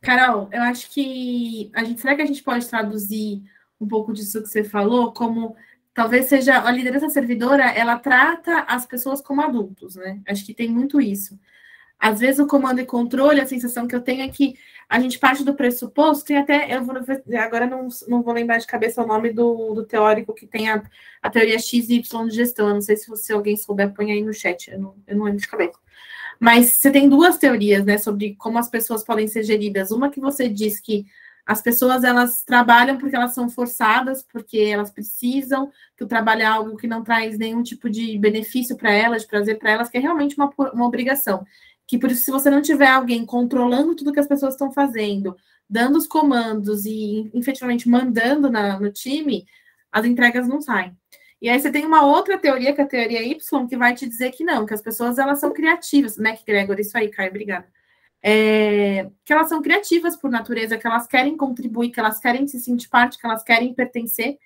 [0.00, 3.42] Carol, eu acho que a gente será que a gente pode traduzir
[3.80, 5.56] um pouco disso que você falou como
[5.94, 10.20] talvez seja a liderança servidora, ela trata as pessoas como adultos, né?
[10.26, 11.38] Acho que tem muito isso.
[11.98, 14.54] Às vezes o comando e controle, a sensação que eu tenho é que
[14.92, 16.94] a gente parte do pressuposto, tem até, eu vou,
[17.38, 20.82] agora não, não vou lembrar de cabeça o nome do, do teórico que tem a,
[21.22, 24.12] a teoria X e Y de gestão, eu não sei se você, alguém souber, põe
[24.12, 25.78] aí no chat, eu não, eu não lembro de cabeça.
[26.38, 29.90] Mas você tem duas teorias, né, sobre como as pessoas podem ser geridas.
[29.92, 31.06] Uma que você diz que
[31.46, 36.46] as pessoas elas trabalham porque elas são forçadas, porque elas precisam, que o trabalho é
[36.46, 39.96] algo que não traz nenhum tipo de benefício para elas, de prazer para elas, que
[39.96, 41.46] é realmente uma, uma obrigação
[41.92, 45.36] que por isso, se você não tiver alguém controlando tudo que as pessoas estão fazendo,
[45.68, 49.44] dando os comandos e efetivamente mandando na, no time,
[49.92, 50.96] as entregas não saem.
[51.38, 54.08] E aí você tem uma outra teoria, que é a teoria Y, que vai te
[54.08, 56.16] dizer que não, que as pessoas elas são criativas?
[56.16, 57.68] Que Gregor, isso aí, Caio, obrigada.
[58.22, 62.58] É, que elas são criativas por natureza, que elas querem contribuir, que elas querem se
[62.58, 64.38] sentir parte, que elas querem pertencer.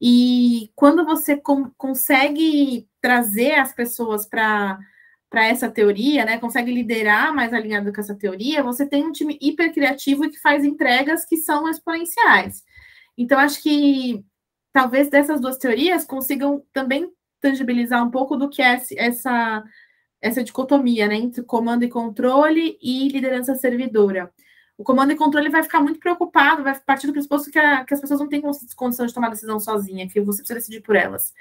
[0.00, 4.78] E quando você com, consegue trazer as pessoas para
[5.32, 9.38] para essa teoria, né, consegue liderar mais alinhado com essa teoria, você tem um time
[9.40, 12.62] hiper criativo que faz entregas que são exponenciais.
[13.16, 14.22] Então, acho que
[14.74, 17.10] talvez dessas duas teorias consigam também
[17.40, 19.64] tangibilizar um pouco do que é essa,
[20.20, 24.30] essa dicotomia né, entre comando e controle e liderança servidora.
[24.78, 27.92] O comando e controle vai ficar muito preocupado, vai partir do pressuposto que, a, que
[27.94, 28.42] as pessoas não têm
[28.74, 31.32] condição de tomar decisão sozinha, que você precisa decidir por elas.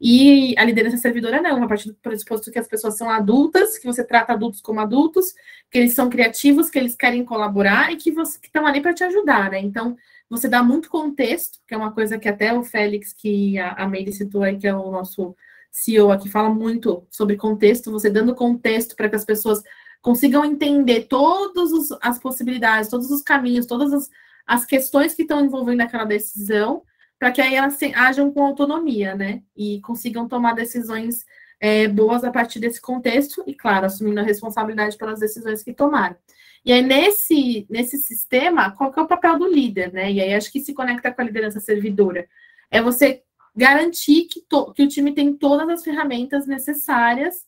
[0.00, 3.86] E a liderança servidora não, a partir do pressuposto que as pessoas são adultas, que
[3.86, 5.34] você trata adultos como adultos,
[5.70, 9.04] que eles são criativos, que eles querem colaborar e que que estão ali para te
[9.04, 9.58] ajudar, né?
[9.58, 9.96] Então,
[10.28, 13.88] você dá muito contexto, que é uma coisa que até o Félix, que a, a
[13.88, 15.36] Meire citou aí, que é o nosso
[15.70, 19.62] CEO aqui, fala muito sobre contexto, você dando contexto para que as pessoas
[20.00, 24.10] consigam entender todas as possibilidades, todos os caminhos, todas as,
[24.46, 26.82] as questões que estão envolvendo aquela decisão,
[27.18, 29.42] para que aí elas se, ajam com autonomia, né?
[29.56, 31.24] E consigam tomar decisões
[31.60, 36.16] é, boas a partir desse contexto e, claro, assumindo a responsabilidade pelas decisões que tomaram.
[36.64, 40.10] E aí, nesse, nesse sistema, qual que é o papel do líder, né?
[40.12, 42.28] E aí acho que se conecta com a liderança servidora.
[42.70, 43.22] É você
[43.54, 47.46] garantir que, to, que o time tem todas as ferramentas necessárias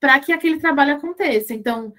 [0.00, 1.54] para que aquele trabalho aconteça.
[1.54, 1.92] Então,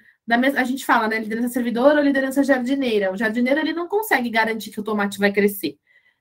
[0.56, 3.12] a gente fala, né, liderança servidora ou liderança jardineira.
[3.12, 5.78] O jardineiro ele não consegue garantir que o tomate vai crescer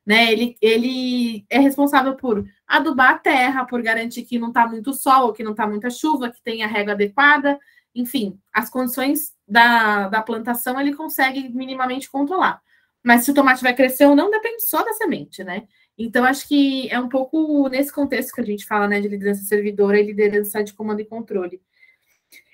[0.08, 0.32] né?
[0.32, 5.34] Ele, ele é responsável por adubar a terra, por garantir que não está muito sol,
[5.34, 7.60] que não está muita chuva, que tem a régua adequada,
[7.94, 12.62] enfim, as condições da, da plantação ele consegue minimamente controlar.
[13.04, 15.68] Mas se o tomate vai crescer ou não, depende só da semente, né?
[15.98, 19.44] Então, acho que é um pouco nesse contexto que a gente fala, né, de liderança
[19.44, 21.62] servidora e liderança de comando e controle.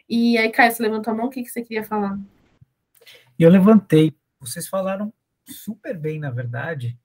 [0.08, 2.18] E aí, Caio, você levantou a mão, o que, que você queria falar?
[3.38, 4.14] Eu levantei.
[4.40, 5.14] Vocês falaram
[5.48, 6.98] super bem, na verdade,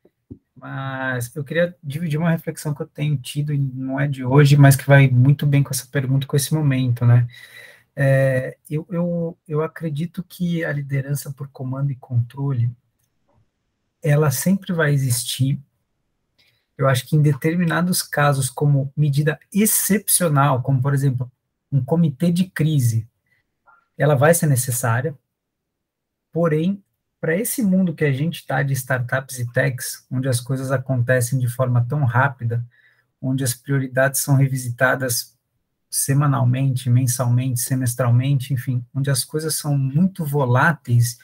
[0.54, 4.56] mas eu queria dividir uma reflexão que eu tenho tido, e não é de hoje,
[4.56, 7.26] mas que vai muito bem com essa pergunta, com esse momento, né?
[7.94, 12.70] É, eu, eu, eu acredito que a liderança por comando e controle,
[14.02, 15.60] ela sempre vai existir.
[16.78, 21.30] Eu acho que em determinados casos, como medida excepcional, como por exemplo,
[21.70, 23.06] um comitê de crise,
[23.98, 25.18] ela vai ser necessária,
[26.32, 26.82] porém,
[27.20, 31.36] para esse mundo que a gente está de startups e techs, onde as coisas acontecem
[31.36, 32.64] de forma tão rápida,
[33.20, 35.36] onde as prioridades são revisitadas
[35.90, 41.18] semanalmente, mensalmente, semestralmente, enfim, onde as coisas são muito voláteis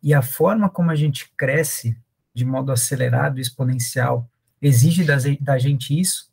[0.00, 1.98] e a forma como a gente cresce
[2.32, 4.30] de modo acelerado exponencial
[4.62, 6.30] exige da, gente isso,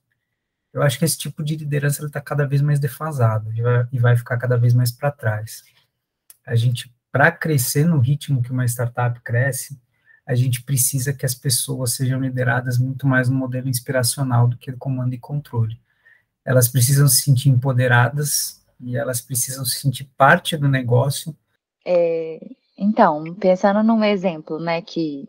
[0.72, 4.00] eu acho que esse tipo de liderança está cada vez mais defasado e vai, e
[4.00, 5.64] vai ficar cada vez mais para trás.
[6.46, 9.80] A gente para crescer no ritmo que uma startup cresce,
[10.26, 14.72] a gente precisa que as pessoas sejam lideradas muito mais no modelo inspiracional do que
[14.74, 15.82] comando e controle.
[16.46, 21.36] Elas precisam se sentir empoderadas e elas precisam se sentir parte do negócio.
[21.84, 22.40] É,
[22.78, 25.28] então, pensando num exemplo, né, que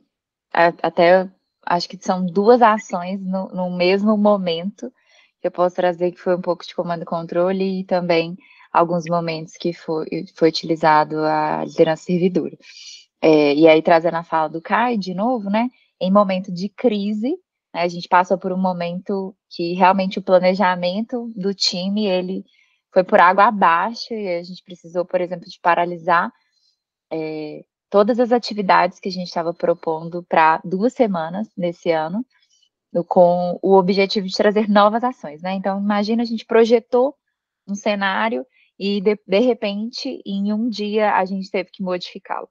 [0.53, 1.29] até
[1.67, 4.93] acho que são duas ações no, no mesmo momento
[5.41, 8.37] que eu posso trazer que foi um pouco de comando e controle e também
[8.73, 10.07] alguns momentos que foi,
[10.37, 12.57] foi utilizado a liderança servidora.
[13.23, 15.69] É, e aí, trazendo a fala do Kai, de novo, né,
[16.01, 17.31] em momento de crise,
[17.75, 22.45] né, a gente passa por um momento que realmente o planejamento do time, ele
[22.93, 26.33] foi por água abaixo, e a gente precisou, por exemplo, de paralisar
[27.13, 32.25] é, todas as atividades que a gente estava propondo para duas semanas nesse ano,
[33.09, 35.53] com o objetivo de trazer novas ações, né?
[35.53, 37.15] Então, imagina a gente projetou
[37.69, 38.47] um cenário
[38.79, 42.49] e de, de repente, em um dia, a gente teve que modificá-lo.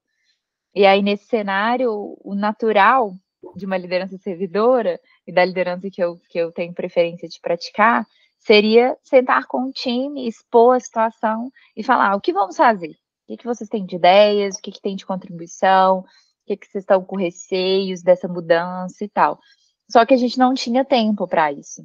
[0.75, 1.91] E aí, nesse cenário,
[2.23, 3.15] o natural
[3.55, 8.05] de uma liderança servidora e da liderança que eu, que eu tenho preferência de praticar
[8.37, 12.95] seria sentar com o time, expor a situação e falar o que vamos fazer,
[13.33, 16.05] o que, vocês têm de ideias, o que, que tem de contribuição, o
[16.45, 19.39] que, que vocês estão com receios dessa mudança e tal.
[19.89, 21.83] Só que a gente não tinha tempo para isso.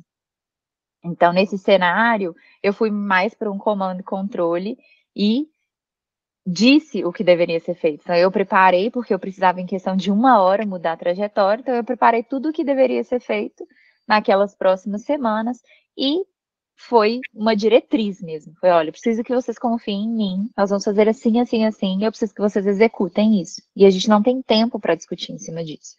[1.04, 4.78] Então, nesse cenário, eu fui mais para um comando e controle
[5.14, 5.46] e
[6.46, 8.02] disse o que deveria ser feito.
[8.02, 11.60] Então, eu preparei, porque eu precisava, em questão de uma hora, mudar a trajetória.
[11.60, 13.66] Então, eu preparei tudo o que deveria ser feito
[14.06, 15.62] naquelas próximas semanas
[15.96, 16.24] e
[16.76, 18.54] foi uma diretriz mesmo.
[18.60, 22.10] Foi, olha, preciso que vocês confiem em mim, nós vamos fazer assim, assim, assim, eu
[22.10, 23.62] preciso que vocês executem isso.
[23.76, 25.96] E a gente não tem tempo para discutir em cima disso.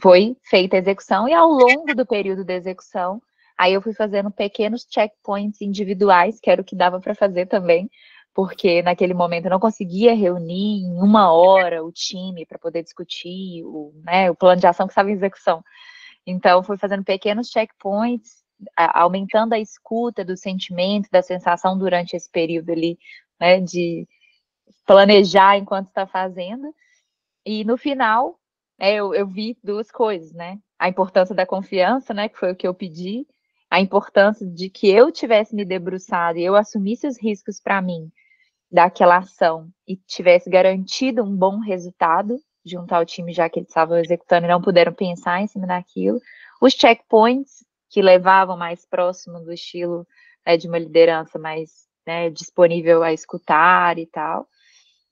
[0.00, 3.20] Foi feita a execução e ao longo do período da execução,
[3.60, 7.90] Aí eu fui fazendo pequenos checkpoints individuais, que era o que dava para fazer também,
[8.32, 13.62] porque naquele momento eu não conseguia reunir em uma hora o time para poder discutir
[13.66, 15.62] o, né, o plano de ação que estava em execução.
[16.26, 18.42] Então, foi fazendo pequenos checkpoints,
[18.76, 22.98] aumentando a escuta do sentimento, da sensação durante esse período ali,
[23.40, 24.06] né, de
[24.86, 26.74] planejar enquanto está fazendo.
[27.44, 28.38] E no final,
[28.78, 30.58] é, eu, eu vi duas coisas, né?
[30.78, 33.26] A importância da confiança, né, que foi o que eu pedi,
[33.70, 38.10] a importância de que eu tivesse me debruçado e eu assumisse os riscos para mim
[38.70, 43.98] daquela ação e tivesse garantido um bom resultado junto ao time, já que eles estavam
[43.98, 46.20] executando e não puderam pensar em cima daquilo.
[46.60, 50.06] Os checkpoints, que levavam mais próximo do estilo
[50.46, 54.46] né, de uma liderança mais né, disponível a escutar e tal.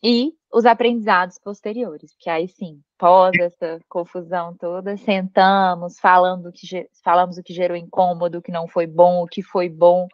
[0.02, 7.36] E os aprendizados posteriores, que aí sim, pós essa confusão toda, sentamos, falando que, falamos
[7.36, 10.06] o que gerou incômodo, o que não foi bom, o que foi bom,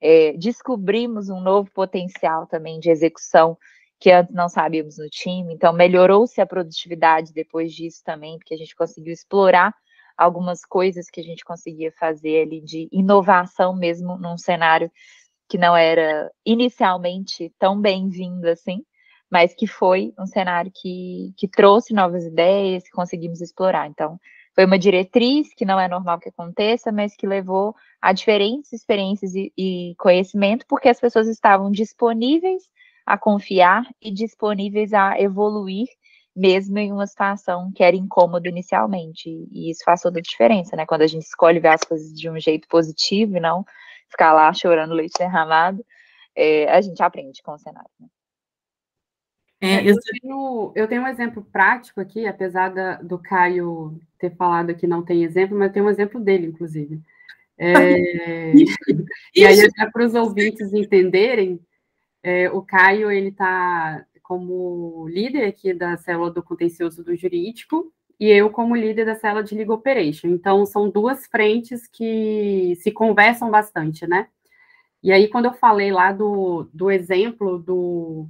[0.00, 3.56] é, descobrimos um novo potencial também de execução
[3.98, 8.56] que antes não sabíamos no time, então melhorou-se a produtividade depois disso também, porque a
[8.56, 9.74] gente conseguiu explorar
[10.20, 14.90] algumas coisas que a gente conseguia fazer ali de inovação mesmo num cenário
[15.48, 18.84] que não era inicialmente tão bem-vindo assim,
[19.30, 23.88] mas que foi um cenário que, que trouxe novas ideias que conseguimos explorar.
[23.88, 24.20] Então,
[24.54, 29.34] foi uma diretriz que não é normal que aconteça, mas que levou a diferentes experiências
[29.34, 32.64] e, e conhecimento, porque as pessoas estavam disponíveis
[33.06, 35.88] a confiar e disponíveis a evoluir,
[36.34, 39.28] mesmo em uma situação que era incômoda inicialmente.
[39.50, 40.86] E isso faz toda a diferença, né?
[40.86, 43.64] Quando a gente escolhe ver as coisas de um jeito positivo e não
[44.08, 45.84] ficar lá chorando leite derramado,
[46.34, 47.90] é, a gente aprende com o cenário.
[47.98, 48.08] Né?
[49.60, 54.34] É, é, eu, tenho, eu tenho um exemplo prático aqui, apesar da, do Caio ter
[54.34, 57.00] falado que não tem exemplo, mas eu tenho um exemplo dele, inclusive.
[57.58, 58.52] É,
[59.34, 61.60] e aí, para os ouvintes entenderem,
[62.22, 68.28] é, o Caio ele está como líder aqui da célula do contencioso do jurídico e
[68.28, 70.28] eu como líder da célula de legal operation.
[70.28, 74.28] Então, são duas frentes que se conversam bastante, né?
[75.02, 78.28] E aí, quando eu falei lá do, do exemplo do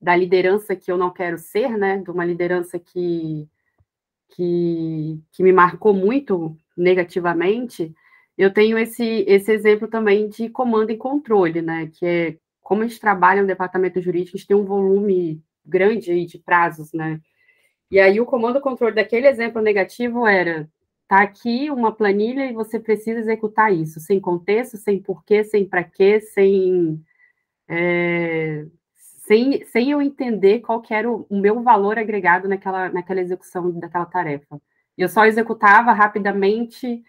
[0.00, 1.98] da liderança que eu não quero ser, né?
[1.98, 3.48] De uma liderança que,
[4.30, 7.94] que, que me marcou muito negativamente,
[8.36, 11.88] eu tenho esse, esse exemplo também de comando e controle, né?
[11.94, 12.36] Que é
[12.70, 16.92] como a gente trabalha no departamento jurídico, a gente tem um volume grande de prazos,
[16.92, 17.20] né?
[17.90, 20.70] E aí o comando controle daquele exemplo negativo era
[21.08, 25.82] tá aqui uma planilha e você precisa executar isso, sem contexto, sem porquê, sem para
[25.82, 27.04] quê, sem
[27.68, 28.64] é,
[28.94, 33.72] sem, sem eu entender qual que era o, o, meu valor agregado naquela, naquela execução
[33.80, 34.62] daquela tarefa.
[34.96, 37.02] Eu só executava rapidamente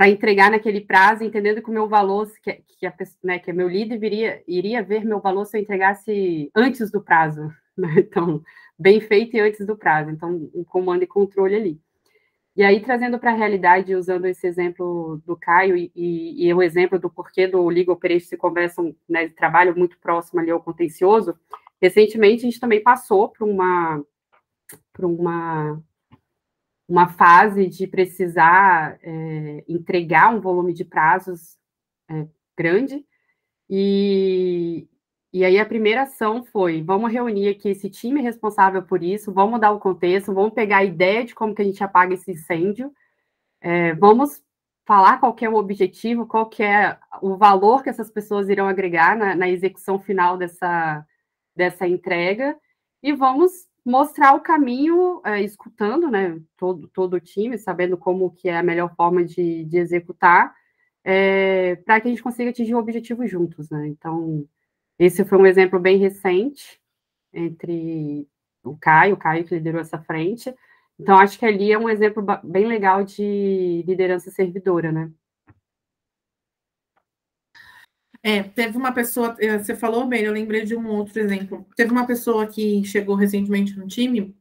[0.00, 3.68] para entregar naquele prazo, entendendo que o meu valor, que, que, a, né, que meu
[3.68, 7.52] líder viria, iria ver meu valor se eu entregasse antes do prazo.
[7.76, 7.96] Né?
[8.00, 8.42] Então,
[8.78, 10.08] bem feito e antes do prazo.
[10.08, 11.80] Então, um comando e controle ali.
[12.56, 16.62] E aí, trazendo para a realidade, usando esse exemplo do Caio e, e, e, o
[16.62, 21.38] exemplo do porquê do Legal Operation se conversam, né, trabalho muito próximo ali ao contencioso,
[21.78, 24.02] recentemente a gente também passou por uma,
[24.94, 25.78] por uma,
[26.90, 31.56] uma fase de precisar é, entregar um volume de prazos
[32.10, 32.26] é,
[32.58, 33.06] grande,
[33.68, 34.88] e,
[35.32, 39.60] e aí a primeira ação foi, vamos reunir aqui esse time responsável por isso, vamos
[39.60, 42.92] dar o contexto, vamos pegar a ideia de como que a gente apaga esse incêndio,
[43.60, 44.42] é, vamos
[44.84, 49.36] falar qual é o objetivo, qual é o valor que essas pessoas irão agregar na,
[49.36, 51.06] na execução final dessa,
[51.54, 52.58] dessa entrega,
[53.00, 58.48] e vamos mostrar o caminho, é, escutando né, todo, todo o time, sabendo como que
[58.48, 60.54] é a melhor forma de, de executar,
[61.04, 63.88] é, para que a gente consiga atingir o objetivo juntos, né?
[63.88, 64.46] Então,
[64.98, 66.78] esse foi um exemplo bem recente
[67.32, 68.28] entre
[68.62, 70.54] o Caio, o Caio que liderou essa frente.
[70.98, 75.10] Então, acho que ali é um exemplo bem legal de liderança servidora, né?
[78.22, 81.66] É, teve uma pessoa, eh, você falou bem, eu lembrei de um outro exemplo.
[81.74, 84.36] Teve uma pessoa que chegou recentemente no time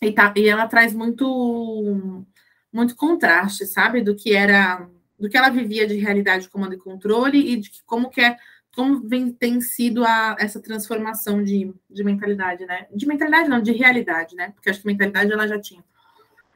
[0.00, 2.24] e, tá, e ela traz muito,
[2.72, 4.88] muito contraste, sabe, do que era,
[5.18, 8.36] do que ela vivia de realidade de comando e controle e de como que é
[8.74, 12.86] como vem, tem sido a, essa transformação de, de mentalidade, né?
[12.94, 14.50] De mentalidade não, de realidade, né?
[14.50, 15.84] Porque acho que mentalidade ela já tinha.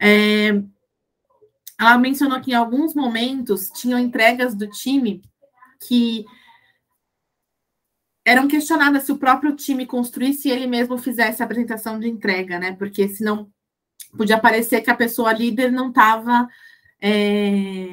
[0.01, 0.49] É,
[1.79, 5.23] ela mencionou que em alguns momentos tinham entregas do time
[5.87, 6.25] que
[8.27, 12.59] eram questionadas se o próprio time construísse e ele mesmo fizesse a apresentação de entrega,
[12.59, 12.73] né?
[12.73, 13.49] Porque senão
[14.17, 16.49] podia parecer que a pessoa líder não estava
[17.01, 17.87] é,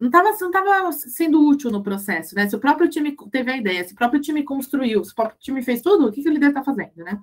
[0.00, 2.48] não estava não tava sendo útil no processo, né?
[2.48, 5.38] Se o próprio time teve a ideia, se o próprio time construiu, se o próprio
[5.38, 7.16] time fez tudo, o que, que o líder está fazendo, né?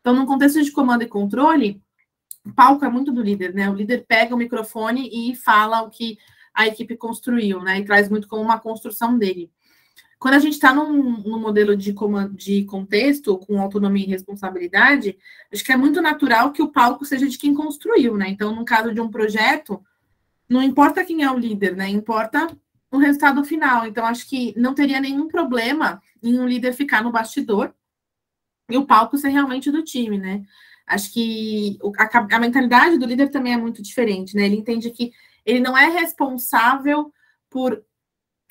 [0.00, 1.80] Então, no contexto de comando e controle,
[2.44, 3.70] o palco é muito do líder, né?
[3.70, 6.18] O líder pega o microfone e fala o que
[6.52, 7.78] a equipe construiu, né?
[7.78, 9.50] E traz muito como uma construção dele.
[10.22, 11.92] Quando a gente está num, num, modelo de,
[12.36, 15.18] de contexto, com autonomia e responsabilidade,
[15.52, 18.28] acho que é muito natural que o palco seja de quem construiu, né?
[18.28, 19.84] Então, no caso de um projeto,
[20.48, 21.88] não importa quem é o líder, né?
[21.88, 22.56] Importa
[22.88, 23.84] o resultado final.
[23.84, 27.74] Então, acho que não teria nenhum problema em um líder ficar no bastidor
[28.70, 30.44] e o palco ser realmente do time, né?
[30.86, 34.46] Acho que a, a mentalidade do líder também é muito diferente, né?
[34.46, 35.10] Ele entende que
[35.44, 37.12] ele não é responsável
[37.50, 37.84] por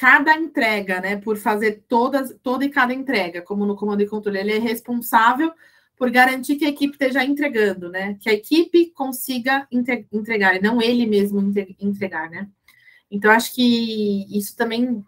[0.02, 1.16] cada entrega, né?
[1.16, 4.40] Por fazer todas, toda e cada entrega, como no comando e controle.
[4.40, 5.54] Ele é responsável
[5.96, 8.18] por garantir que a equipe esteja entregando, né?
[8.20, 11.40] Que a equipe consiga entregar, e não ele mesmo
[11.80, 12.50] entregar, né?
[13.12, 15.06] Então, acho que isso também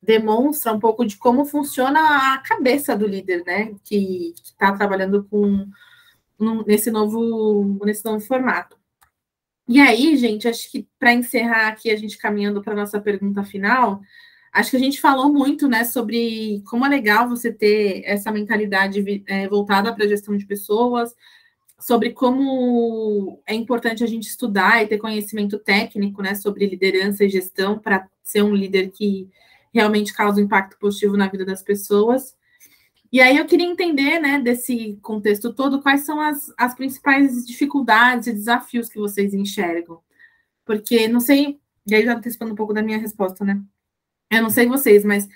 [0.00, 3.74] demonstra um pouco de como funciona a cabeça do líder, né?
[3.82, 5.68] Que está trabalhando com
[6.64, 8.78] nesse novo nesse novo formato.
[9.68, 14.00] E aí, gente, acho que para encerrar aqui, a gente caminhando para nossa pergunta final,
[14.56, 19.22] acho que a gente falou muito, né, sobre como é legal você ter essa mentalidade
[19.26, 21.14] é, voltada para a gestão de pessoas,
[21.78, 27.28] sobre como é importante a gente estudar e ter conhecimento técnico, né, sobre liderança e
[27.28, 29.28] gestão para ser um líder que
[29.74, 32.34] realmente causa um impacto positivo na vida das pessoas.
[33.12, 38.26] E aí eu queria entender, né, desse contexto todo, quais são as, as principais dificuldades
[38.26, 40.00] e desafios que vocês enxergam.
[40.64, 43.62] Porque, não sei, e aí já antecipando um pouco da minha resposta, né?
[44.30, 45.28] Eu não sei vocês, mas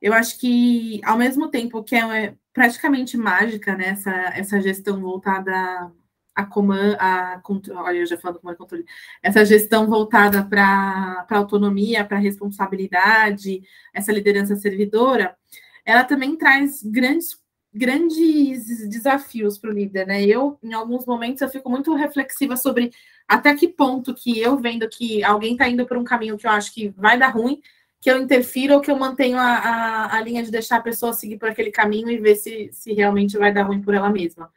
[0.00, 5.90] eu acho que, ao mesmo tempo que é praticamente mágica, né, essa, essa gestão voltada
[6.34, 7.40] a comando, a,
[7.76, 8.84] olha, eu já falo do comando controle,
[9.22, 13.62] essa gestão voltada para autonomia, para responsabilidade,
[13.94, 15.36] essa liderança servidora,
[15.84, 17.40] ela também traz grandes
[17.74, 20.22] grandes desafios para o líder, né?
[20.22, 22.92] Eu, em alguns momentos, eu fico muito reflexiva sobre
[23.26, 26.50] até que ponto que eu vendo que alguém está indo por um caminho que eu
[26.50, 27.62] acho que vai dar ruim,
[28.02, 31.12] que eu interfiro ou que eu mantenho a, a, a, linha de deixar a pessoa
[31.12, 34.52] seguir por aquele caminho e ver se, se realmente vai dar ruim por ela mesma.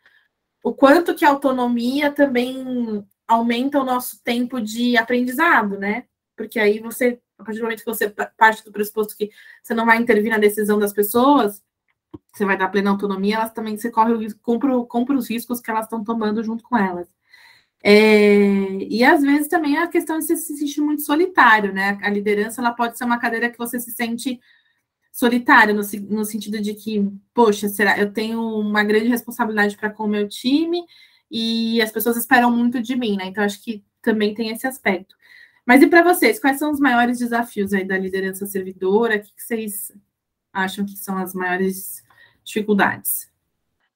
[0.63, 6.05] O quanto que a autonomia também aumenta o nosso tempo de aprendizado, né?
[6.35, 9.29] Porque aí você, a partir do momento que você parte do pressuposto que
[9.61, 11.63] você não vai intervir na decisão das pessoas,
[12.33, 15.85] você vai dar plena autonomia, elas também você corre, compra, compra os riscos que elas
[15.85, 17.07] estão tomando junto com elas.
[17.87, 18.47] É,
[18.89, 21.99] e às vezes também a questão de você se sentir muito solitário, né?
[22.01, 24.39] A liderança ela pode ser uma cadeira que você se sente
[25.11, 30.05] solitário, no, no sentido de que, poxa, será eu tenho uma grande responsabilidade para com
[30.05, 30.83] o meu time
[31.29, 33.27] e as pessoas esperam muito de mim, né?
[33.27, 35.15] Então acho que também tem esse aspecto.
[35.63, 39.17] Mas e para vocês, quais são os maiores desafios aí da liderança servidora?
[39.17, 39.91] O que, que vocês
[40.51, 42.03] acham que são as maiores
[42.43, 43.29] dificuldades?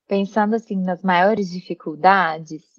[0.08, 2.79] Pensando assim nas maiores dificuldades,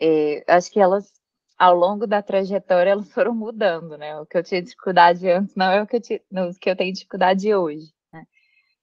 [0.00, 1.12] é, acho que elas,
[1.58, 4.18] ao longo da trajetória, elas foram mudando, né?
[4.20, 6.76] O que eu tinha dificuldade antes não é o que eu, tinha, no, que eu
[6.76, 7.92] tenho dificuldade hoje.
[8.12, 8.24] Né?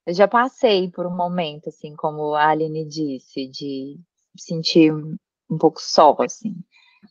[0.06, 4.00] Eu já passei por um momento, assim, como a Aline disse, de
[4.38, 6.56] sentir um pouco só, assim,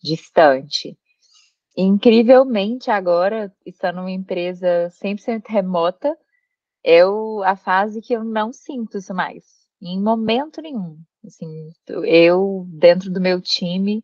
[0.03, 0.99] distante.
[1.77, 6.17] incrivelmente, agora, estando numa empresa 100% remota,
[6.85, 9.45] eu, a fase que eu não sinto isso mais,
[9.81, 10.99] em momento nenhum.
[11.27, 11.73] Assim,
[12.05, 14.03] eu, dentro do meu time,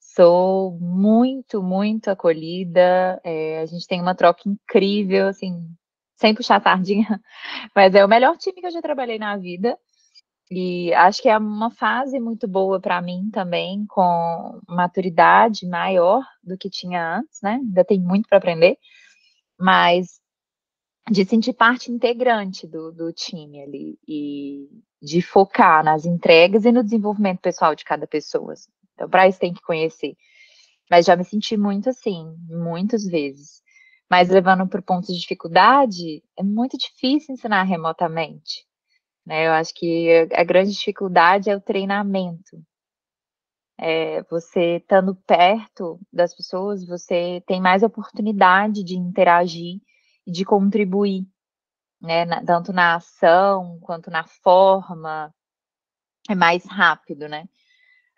[0.00, 3.20] sou muito, muito acolhida.
[3.24, 5.68] É, a gente tem uma troca incrível, assim,
[6.16, 7.20] sem puxar sardinha,
[7.74, 9.78] mas é o melhor time que eu já trabalhei na vida.
[10.50, 16.56] E acho que é uma fase muito boa para mim também, com maturidade maior do
[16.56, 17.54] que tinha antes, né?
[17.54, 18.78] Ainda tem muito para aprender,
[19.58, 20.20] mas
[21.10, 24.68] de sentir parte integrante do, do time ali e
[25.00, 28.52] de focar nas entregas e no desenvolvimento pessoal de cada pessoa.
[28.52, 28.70] Assim.
[28.94, 30.16] Então, para isso tem que conhecer.
[30.90, 33.62] Mas já me senti muito assim, muitas vezes.
[34.10, 38.64] Mas levando para o ponto de dificuldade, é muito difícil ensinar remotamente.
[39.24, 39.46] Né?
[39.46, 42.62] Eu acho que a grande dificuldade é o treinamento.
[43.78, 49.80] É, você estando perto das pessoas, você tem mais oportunidade de interagir
[50.26, 51.26] de contribuir,
[52.00, 55.32] né, na, tanto na ação quanto na forma,
[56.28, 57.48] é mais rápido, né?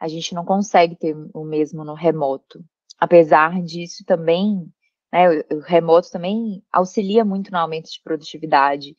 [0.01, 2.65] A gente não consegue ter o mesmo no remoto.
[2.99, 4.73] Apesar disso também,
[5.13, 8.97] né, o, o remoto também auxilia muito no aumento de produtividade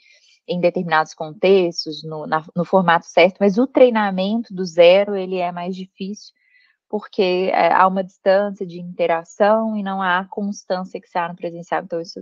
[0.49, 5.51] em determinados contextos, no, na, no formato certo, mas o treinamento do zero, ele é
[5.51, 6.33] mais difícil,
[6.89, 11.35] porque é, há uma distância de interação e não há constância que se há no
[11.35, 12.19] presencial, então isso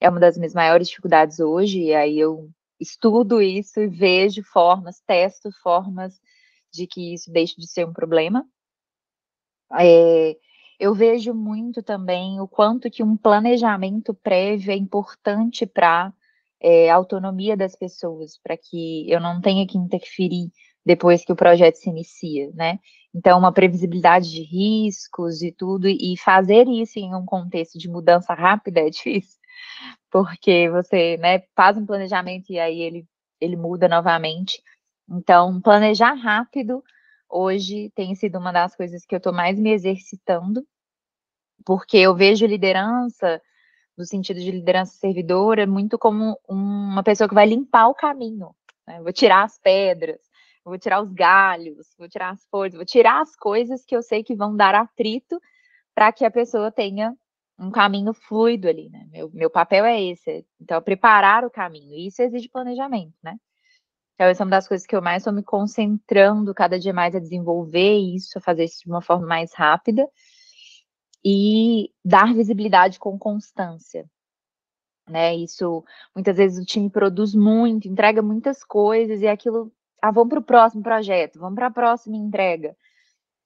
[0.00, 2.50] é uma das minhas maiores dificuldades hoje, e aí eu
[2.80, 6.18] estudo isso e vejo formas, testo formas
[6.72, 8.46] de que isso deixe de ser um problema.
[9.78, 10.36] É,
[10.78, 16.12] eu vejo muito também o quanto que um planejamento prévio é importante para
[16.60, 20.50] é, a autonomia das pessoas, para que eu não tenha que interferir
[20.84, 22.78] depois que o projeto se inicia, né?
[23.14, 28.34] Então, uma previsibilidade de riscos e tudo, e fazer isso em um contexto de mudança
[28.34, 29.39] rápida é difícil,
[30.10, 33.06] porque você, né, faz um planejamento e aí ele,
[33.40, 34.62] ele muda novamente.
[35.08, 36.82] Então, planejar rápido
[37.28, 40.66] hoje tem sido uma das coisas que eu estou mais me exercitando,
[41.64, 43.40] porque eu vejo liderança,
[43.96, 48.54] no sentido de liderança servidora, muito como uma pessoa que vai limpar o caminho.
[48.86, 49.00] Né?
[49.02, 50.20] Vou tirar as pedras,
[50.64, 54.24] vou tirar os galhos, vou tirar as folhas, vou tirar as coisas que eu sei
[54.24, 55.40] que vão dar atrito
[55.94, 57.14] para que a pessoa tenha
[57.60, 59.06] um caminho fluido ali, né?
[59.12, 63.36] Meu, meu papel é esse, então é preparar o caminho, e isso exige planejamento, né?
[64.14, 67.14] Então, essa é uma das coisas que eu mais estou me concentrando cada dia mais
[67.14, 70.08] a desenvolver isso, a fazer isso de uma forma mais rápida
[71.24, 74.08] e dar visibilidade com constância.
[75.08, 75.36] Né?
[75.36, 75.84] Isso,
[76.14, 79.72] muitas vezes o time produz muito, entrega muitas coisas e aquilo,
[80.02, 82.76] ah, vamos para o próximo projeto, vamos para a próxima entrega.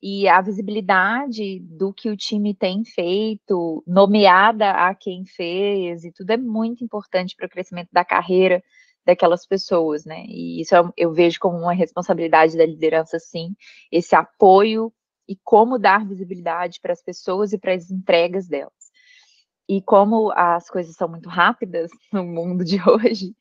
[0.07, 6.31] E a visibilidade do que o time tem feito, nomeada a quem fez, e tudo
[6.33, 8.63] é muito importante para o crescimento da carreira
[9.07, 10.25] daquelas pessoas, né?
[10.27, 13.57] E isso eu, eu vejo como uma responsabilidade da liderança, sim,
[13.91, 14.93] esse apoio
[15.27, 18.84] e como dar visibilidade para as pessoas e para as entregas delas.
[19.69, 23.35] E como as coisas são muito rápidas no mundo de hoje,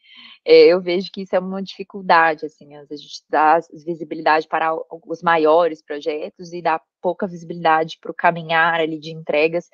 [0.45, 4.73] é, eu vejo que isso é uma dificuldade, assim, a gente dá visibilidade para
[5.05, 9.69] os maiores projetos e dá pouca visibilidade para o caminhar ali de entregas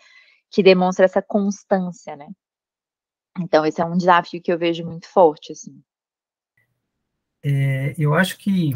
[0.49, 2.27] que demonstra essa constância, né?
[3.39, 5.81] Então, esse é um desafio que eu vejo muito forte, assim.
[7.43, 8.73] É, eu acho que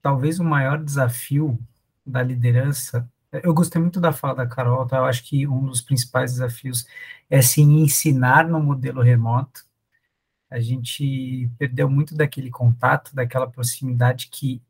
[0.00, 1.58] talvez o maior desafio
[2.06, 4.98] da liderança, eu gostei muito da fala da Carol, tá?
[4.98, 6.86] eu acho que um dos principais desafios
[7.28, 9.66] é se ensinar no modelo remoto.
[10.50, 14.62] A gente perdeu muito daquele contato, daquela proximidade que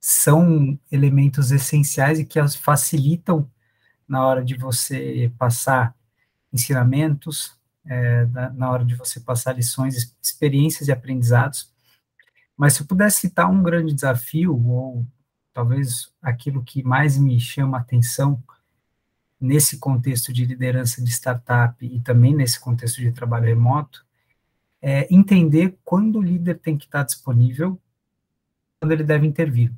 [0.00, 3.50] são elementos essenciais e que facilitam
[4.06, 5.96] na hora de você passar
[6.52, 11.72] ensinamentos, é, na hora de você passar lições, experiências e aprendizados.
[12.56, 15.06] Mas se eu pudesse citar um grande desafio, ou
[15.54, 18.42] talvez aquilo que mais me chama atenção
[19.40, 24.04] nesse contexto de liderança de startup e também nesse contexto de trabalho remoto,
[24.82, 27.80] é entender quando o líder tem que estar disponível,
[28.80, 29.72] quando ele deve intervir.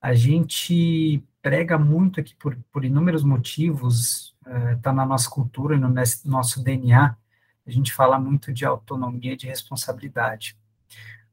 [0.00, 4.34] A gente prega muito aqui por, por inúmeros motivos,
[4.76, 5.92] está é, na nossa cultura no
[6.24, 7.16] nosso DNA,
[7.66, 10.56] a gente fala muito de autonomia e de responsabilidade.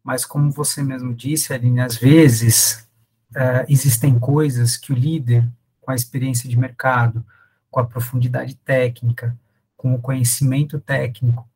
[0.03, 2.87] Mas, como você mesmo disse, Aline, às vezes
[3.31, 5.49] uh, existem coisas que o líder,
[5.79, 7.25] com a experiência de mercado,
[7.71, 9.37] com a profundidade técnica,
[9.77, 11.47] com o conhecimento técnico,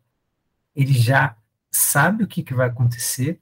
[0.76, 1.36] ele já
[1.70, 3.40] sabe o que, que vai acontecer,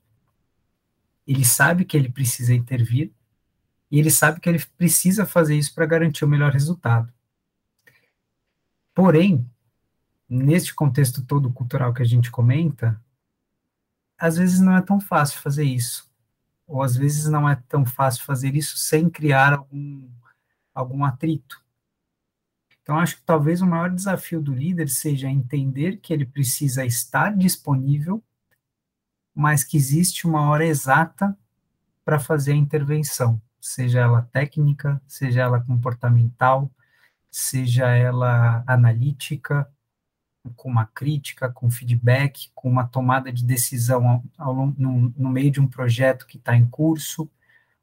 [1.27, 3.11] ele sabe que ele precisa intervir,
[3.91, 7.11] e ele sabe que ele precisa fazer isso para garantir o melhor resultado.
[8.93, 9.49] Porém,
[10.27, 12.99] neste contexto todo cultural que a gente comenta,
[14.17, 16.09] às vezes não é tão fácil fazer isso.
[16.67, 20.09] Ou às vezes não é tão fácil fazer isso sem criar algum,
[20.73, 21.63] algum atrito.
[22.81, 27.35] Então, acho que talvez o maior desafio do líder seja entender que ele precisa estar
[27.35, 28.23] disponível,
[29.33, 31.35] mas que existe uma hora exata
[32.03, 36.71] para fazer a intervenção, seja ela técnica, seja ela comportamental,
[37.31, 39.67] seja ela analítica,
[40.55, 45.51] com uma crítica, com feedback, com uma tomada de decisão ao, ao, no, no meio
[45.51, 47.29] de um projeto que está em curso,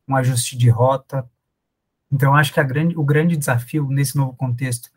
[0.07, 1.29] um ajuste de rota.
[2.11, 4.91] Então, acho que grande, o grande desafio nesse novo contexto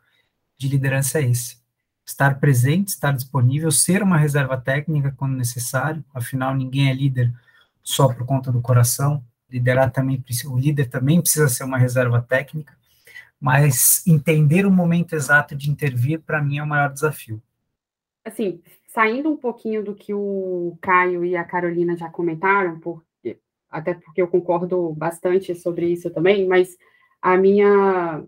[0.58, 1.58] de liderança é esse:
[2.06, 7.34] estar presente, estar disponível, ser uma reserva técnica quando necessário, afinal, ninguém é líder
[7.84, 12.76] só por conta do coração, liderar também, o líder também precisa ser uma reserva técnica,
[13.40, 17.42] mas entender o momento exato de intervir, para mim, é o maior desafio.
[18.26, 23.38] Assim, saindo um pouquinho do que o Caio e a Carolina já comentaram, porque,
[23.70, 26.76] até porque eu concordo bastante sobre isso também, mas
[27.22, 28.26] a minha,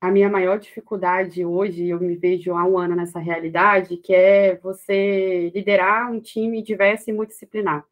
[0.00, 4.56] a minha maior dificuldade hoje, eu me vejo há um ano nessa realidade, que é
[4.56, 7.84] você liderar um time diverso e multidisciplinar.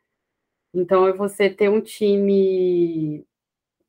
[0.75, 3.25] Então, é você ter um time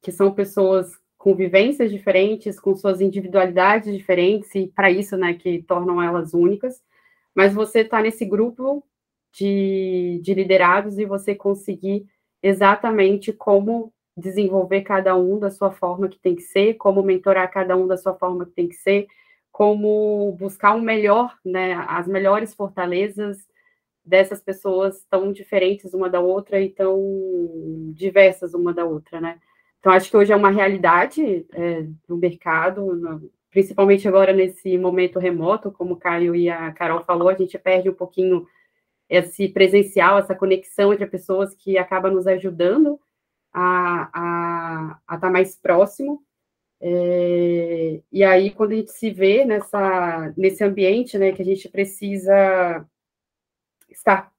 [0.02, 5.64] que são pessoas com vivências diferentes, com suas individualidades diferentes, e para isso, né, que
[5.64, 6.84] tornam elas únicas,
[7.38, 8.84] mas você está nesse grupo
[9.32, 12.08] de, de liderados e você conseguir
[12.42, 17.78] exatamente como desenvolver cada um da sua forma que tem que ser, como mentorar cada
[17.78, 19.06] um da sua forma que tem que ser,
[19.52, 23.38] como buscar o um melhor, né, as melhores fortalezas
[24.04, 27.00] dessas pessoas tão diferentes uma da outra e tão
[27.94, 29.40] diversas uma da outra, né?
[29.80, 35.18] Então, acho que hoje é uma realidade é, no mercado, no, principalmente agora nesse momento
[35.18, 38.46] remoto, como o Caio e a Carol falou, a gente perde um pouquinho
[39.10, 43.00] esse presencial, essa conexão entre pessoas que acaba nos ajudando
[43.52, 46.24] a, a, a estar tá mais próximo.
[46.80, 51.68] É, e aí, quando a gente se vê nessa, nesse ambiente, né, que a gente
[51.68, 52.86] precisa
[53.90, 54.32] estar,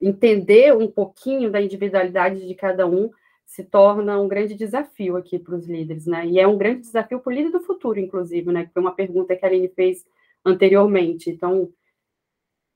[0.00, 3.10] entender um pouquinho da individualidade de cada um,
[3.50, 6.24] se torna um grande desafio aqui para os líderes, né?
[6.24, 8.64] E é um grande desafio para o líder do futuro, inclusive, né?
[8.64, 10.06] Que foi uma pergunta que a Aline fez
[10.44, 11.30] anteriormente.
[11.30, 11.68] Então,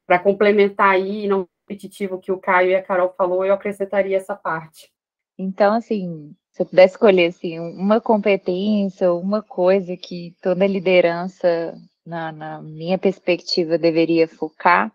[0.05, 4.34] para complementar aí, não repetitivo que o Caio e a Carol falou, eu acrescentaria essa
[4.34, 4.90] parte.
[5.38, 11.72] Então, assim, se eu pudesse escolher assim, uma competência, uma coisa que toda liderança,
[12.05, 14.92] na, na minha perspectiva, deveria focar,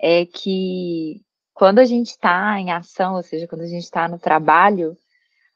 [0.00, 1.20] é que
[1.56, 4.94] quando a gente está em ação, ou seja, quando a gente está no trabalho,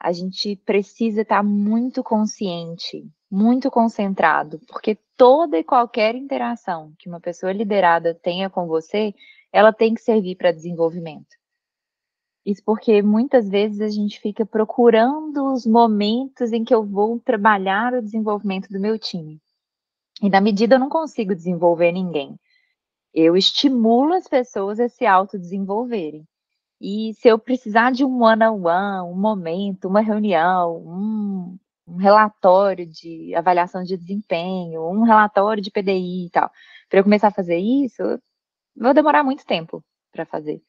[0.01, 7.07] a gente precisa estar tá muito consciente, muito concentrado, porque toda e qualquer interação que
[7.07, 9.15] uma pessoa liderada tenha com você,
[9.53, 11.37] ela tem que servir para desenvolvimento.
[12.47, 17.93] Isso porque muitas vezes a gente fica procurando os momentos em que eu vou trabalhar
[17.93, 19.39] o desenvolvimento do meu time.
[20.23, 22.39] E na medida eu não consigo desenvolver ninguém.
[23.15, 26.27] Eu estimulo as pessoas a se autodesenvolverem.
[26.81, 33.35] E se eu precisar de um one-on-one, um momento, uma reunião, um, um, relatório de
[33.35, 36.51] avaliação de desempenho, um relatório de PDI e tal,
[36.89, 38.03] para eu começar a fazer isso,
[38.77, 40.63] vou demorar muito tempo para fazer.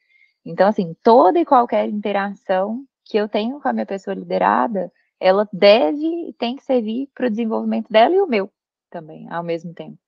[0.44, 5.48] Então, assim, toda e qualquer interação que eu tenho com a minha pessoa liderada, ela
[5.52, 8.52] deve e tem que servir para o desenvolvimento dela e o meu
[8.90, 10.01] também, ao mesmo tempo.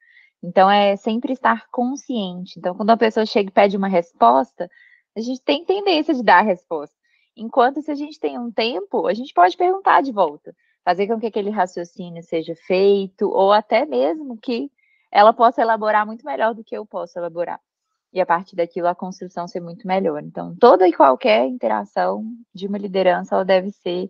[0.45, 2.59] Então, é sempre estar consciente.
[2.59, 4.71] Então, quando a pessoa chega e pede uma resposta,
[5.17, 6.95] a gente tem tendência de dar a resposta.
[7.37, 10.55] Enquanto se a gente tem um tempo, a gente pode perguntar de volta,
[10.85, 14.71] fazer com que aquele raciocínio seja feito, ou até mesmo que
[15.11, 17.61] ela possa elaborar muito melhor do que eu posso elaborar
[18.15, 20.23] e a partir daquilo a construção ser muito melhor.
[20.23, 24.09] Então, toda e qualquer interação de uma liderança ela deve ser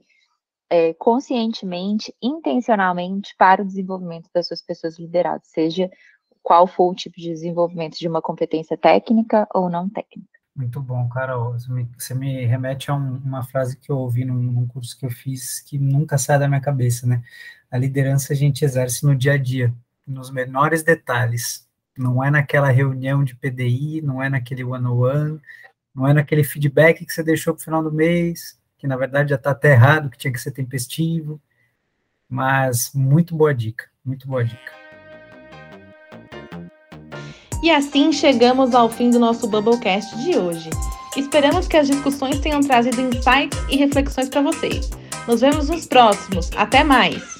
[0.68, 5.90] é, conscientemente, intencionalmente para o desenvolvimento das suas pessoas lideradas, seja
[6.44, 10.28] qual for o tipo de desenvolvimento de uma competência técnica ou não técnica.
[10.54, 11.56] Muito bom, Carol.
[11.98, 15.10] Você me remete a um, uma frase que eu ouvi num, num, curso que eu
[15.10, 17.22] fiz que nunca sai da minha cabeça, né?
[17.70, 19.74] A liderança a gente exerce no dia a dia,
[20.06, 21.66] nos menores detalhes
[21.96, 25.40] não é naquela reunião de PDI, não é naquele one-on-one,
[25.94, 29.30] não é naquele feedback que você deixou para o final do mês, que na verdade
[29.30, 31.40] já está até errado, que tinha que ser tempestivo.
[32.28, 34.83] Mas muito boa dica, muito boa dica.
[37.64, 40.68] E assim chegamos ao fim do nosso Bubblecast de hoje.
[41.16, 44.90] Esperamos que as discussões tenham trazido insights e reflexões para vocês.
[45.26, 46.50] Nos vemos nos próximos.
[46.54, 47.33] Até mais!